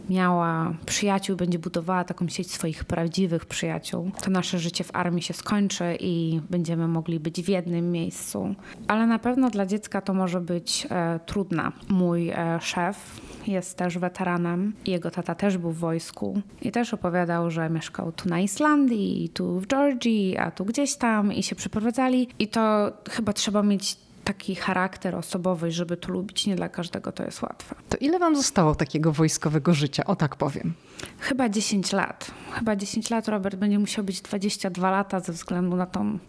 [0.10, 5.34] miała przyjaciół, będzie budowała taką sieć swoich prawdziwych przyjaciół, to nasze życie w armii się
[5.34, 8.56] skończy i będziemy mogli być w jednym miejscu.
[8.88, 11.72] Ale na pewno dla dziecka to może być e, trudna.
[11.90, 14.74] Mój e, szef jest też weteranem.
[14.86, 19.60] Jego tata też był w wojsku i też opowiadał, że mieszkał tu na Islandii, tu
[19.60, 22.28] w Georgii, a tu gdzieś tam i się przeprowadzali.
[22.40, 26.48] I to chyba trzeba mieć taki charakter osobowy, żeby to lubić.
[26.48, 27.76] Nie dla każdego to jest łatwe.
[27.90, 30.74] To ile wam zostało takiego wojskowego życia, o tak powiem?
[31.20, 32.32] Chyba 10 lat.
[32.52, 36.20] Chyba 10 lat Robert będzie musiał być 22 lata ze względu na tą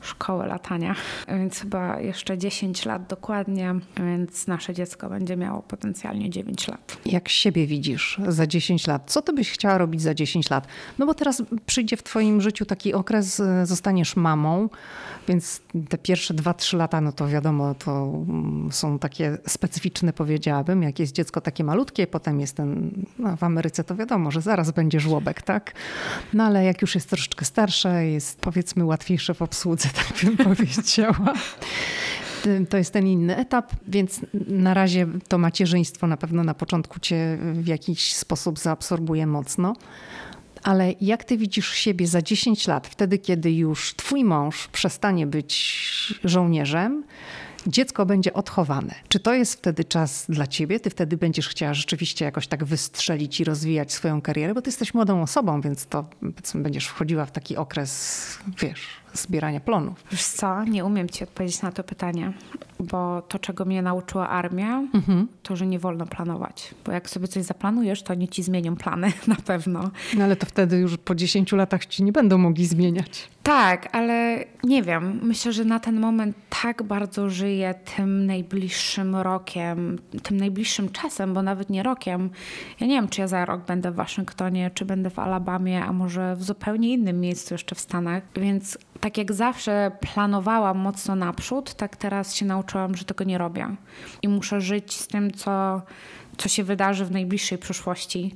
[0.00, 0.94] szkołę latania.
[1.28, 6.98] Więc chyba jeszcze 10 lat dokładnie, więc nasze dziecko będzie miało potencjalnie 9 lat.
[7.06, 9.02] Jak siebie widzisz za 10 lat?
[9.06, 10.66] Co ty byś chciała robić za 10 lat?
[10.98, 14.68] No bo teraz przyjdzie w twoim życiu taki okres, zostaniesz mamą,
[15.28, 20.82] więc te pierwsze 2-3 lata, no to wiadomo, to mm, są takie specyficzne, powiedziałabym.
[20.82, 24.70] Jak jest dziecko takie malutkie, potem jest ten, no w Ameryce to wiadomo, że zaraz
[24.70, 25.72] będzie żłobek, tak?
[26.34, 31.32] No ale jak już jest troszeczkę starsze, jest powiedzmy łatwiejsze w obsłudze, tak bym powiedziała.
[32.68, 37.38] To jest ten inny etap, więc na razie to macierzyństwo na pewno na początku cię
[37.52, 39.76] w jakiś sposób zaabsorbuje mocno.
[40.62, 46.20] Ale jak ty widzisz siebie za 10 lat, wtedy kiedy już twój mąż przestanie być
[46.24, 47.04] żołnierzem,
[47.66, 48.94] dziecko będzie odchowane.
[49.08, 50.80] Czy to jest wtedy czas dla ciebie?
[50.80, 54.94] Ty wtedy będziesz chciała rzeczywiście jakoś tak wystrzelić i rozwijać swoją karierę, bo ty jesteś
[54.94, 56.04] młodą osobą, więc to
[56.54, 60.04] będziesz wchodziła w taki okres, wiesz, zbierania plonów.
[60.10, 62.32] Wiesz co, nie umiem ci odpowiedzieć na to pytanie,
[62.80, 65.28] bo to, czego mnie nauczyła armia, mhm.
[65.42, 66.74] to, że nie wolno planować.
[66.84, 69.90] Bo jak sobie coś zaplanujesz, to oni ci zmienią plany na pewno.
[70.16, 73.28] No ale to wtedy już po 10 latach ci nie będą mogli zmieniać.
[73.42, 75.20] Tak, ale nie wiem.
[75.22, 81.42] Myślę, że na ten moment tak bardzo żyję tym najbliższym rokiem, tym najbliższym czasem, bo
[81.42, 82.30] nawet nie rokiem.
[82.80, 85.92] Ja nie wiem, czy ja za rok będę w Waszyngtonie, czy będę w Alabamie, a
[85.92, 88.22] może w zupełnie innym miejscu jeszcze w Stanach.
[88.36, 93.76] Więc tak jak zawsze planowałam mocno naprzód, tak teraz się nauczyłam, że tego nie robię.
[94.22, 95.82] I muszę żyć z tym, co,
[96.36, 98.34] co się wydarzy w najbliższej przyszłości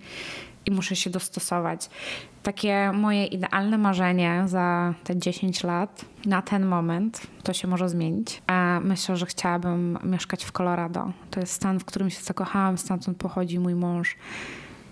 [0.67, 1.91] i muszę się dostosować.
[2.43, 8.43] Takie moje idealne marzenie za te 10 lat, na ten moment, to się może zmienić.
[8.47, 11.13] A myślę, że chciałabym mieszkać w Colorado.
[11.31, 14.17] To jest stan, w którym się zakochałam, stamtąd pochodzi mój mąż.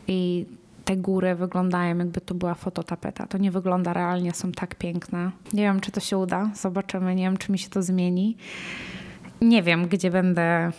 [0.09, 0.47] I
[0.89, 3.27] te góry wyglądają, jakby to była fototapeta.
[3.27, 5.31] To nie wygląda realnie, są tak piękne.
[5.53, 6.51] Nie wiem, czy to się uda.
[6.55, 7.15] Zobaczymy.
[7.15, 8.37] Nie wiem, czy mi się to zmieni.
[9.41, 10.73] Nie wiem, gdzie będę,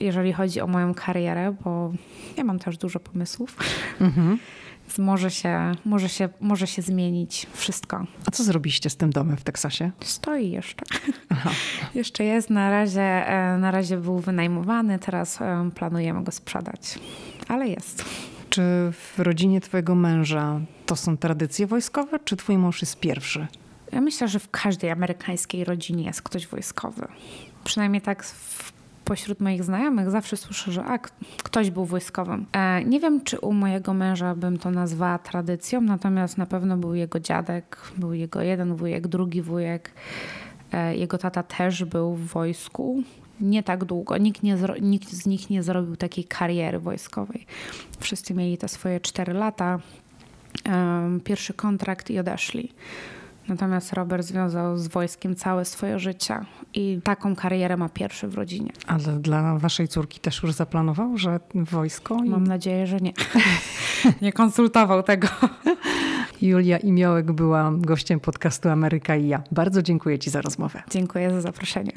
[0.00, 1.92] jeżeli chodzi o moją karierę, bo
[2.36, 3.56] ja mam też dużo pomysłów.
[4.00, 4.38] Mhm.
[4.82, 8.06] Więc może się, może, się, może się zmienić wszystko.
[8.26, 9.90] A co zrobiliście z tym domem w Teksasie?
[10.00, 10.84] Stoi jeszcze.
[11.28, 11.50] Aha.
[11.94, 12.50] jeszcze jest.
[12.50, 16.98] Na razie, e, na razie był wynajmowany, teraz e, planujemy go sprzedać.
[17.48, 18.04] Ale jest.
[18.52, 23.46] Czy w rodzinie twojego męża to są tradycje wojskowe, czy twój mąż jest pierwszy?
[23.92, 27.08] Ja myślę, że w każdej amerykańskiej rodzinie jest ktoś wojskowy.
[27.64, 28.72] Przynajmniej tak w,
[29.04, 30.98] pośród moich znajomych zawsze słyszę, że a,
[31.42, 32.46] ktoś był wojskowym.
[32.52, 36.94] E, nie wiem, czy u mojego męża bym to nazwała tradycją, natomiast na pewno był
[36.94, 39.90] jego dziadek, był jego jeden wujek, drugi wujek.
[40.72, 43.02] E, jego tata też był w wojsku.
[43.40, 44.18] Nie tak długo.
[44.18, 47.46] Nikt, nie, nikt z nich nie zrobił takiej kariery wojskowej.
[48.00, 49.78] Wszyscy mieli te swoje cztery lata,
[51.24, 52.72] pierwszy kontrakt i odeszli.
[53.48, 56.40] Natomiast Robert związał z wojskiem całe swoje życie
[56.74, 58.72] i taką karierę ma pierwszy w rodzinie.
[58.86, 62.14] Ale dla waszej córki też już zaplanował, że wojsko?
[62.14, 63.12] Mam nadzieję, że nie.
[64.22, 65.28] nie konsultował tego.
[66.42, 69.42] Julia Imiołek była gościem podcastu Ameryka i ja.
[69.52, 70.82] Bardzo dziękuję Ci za rozmowę.
[70.90, 71.90] Dziękuję za zaproszenie.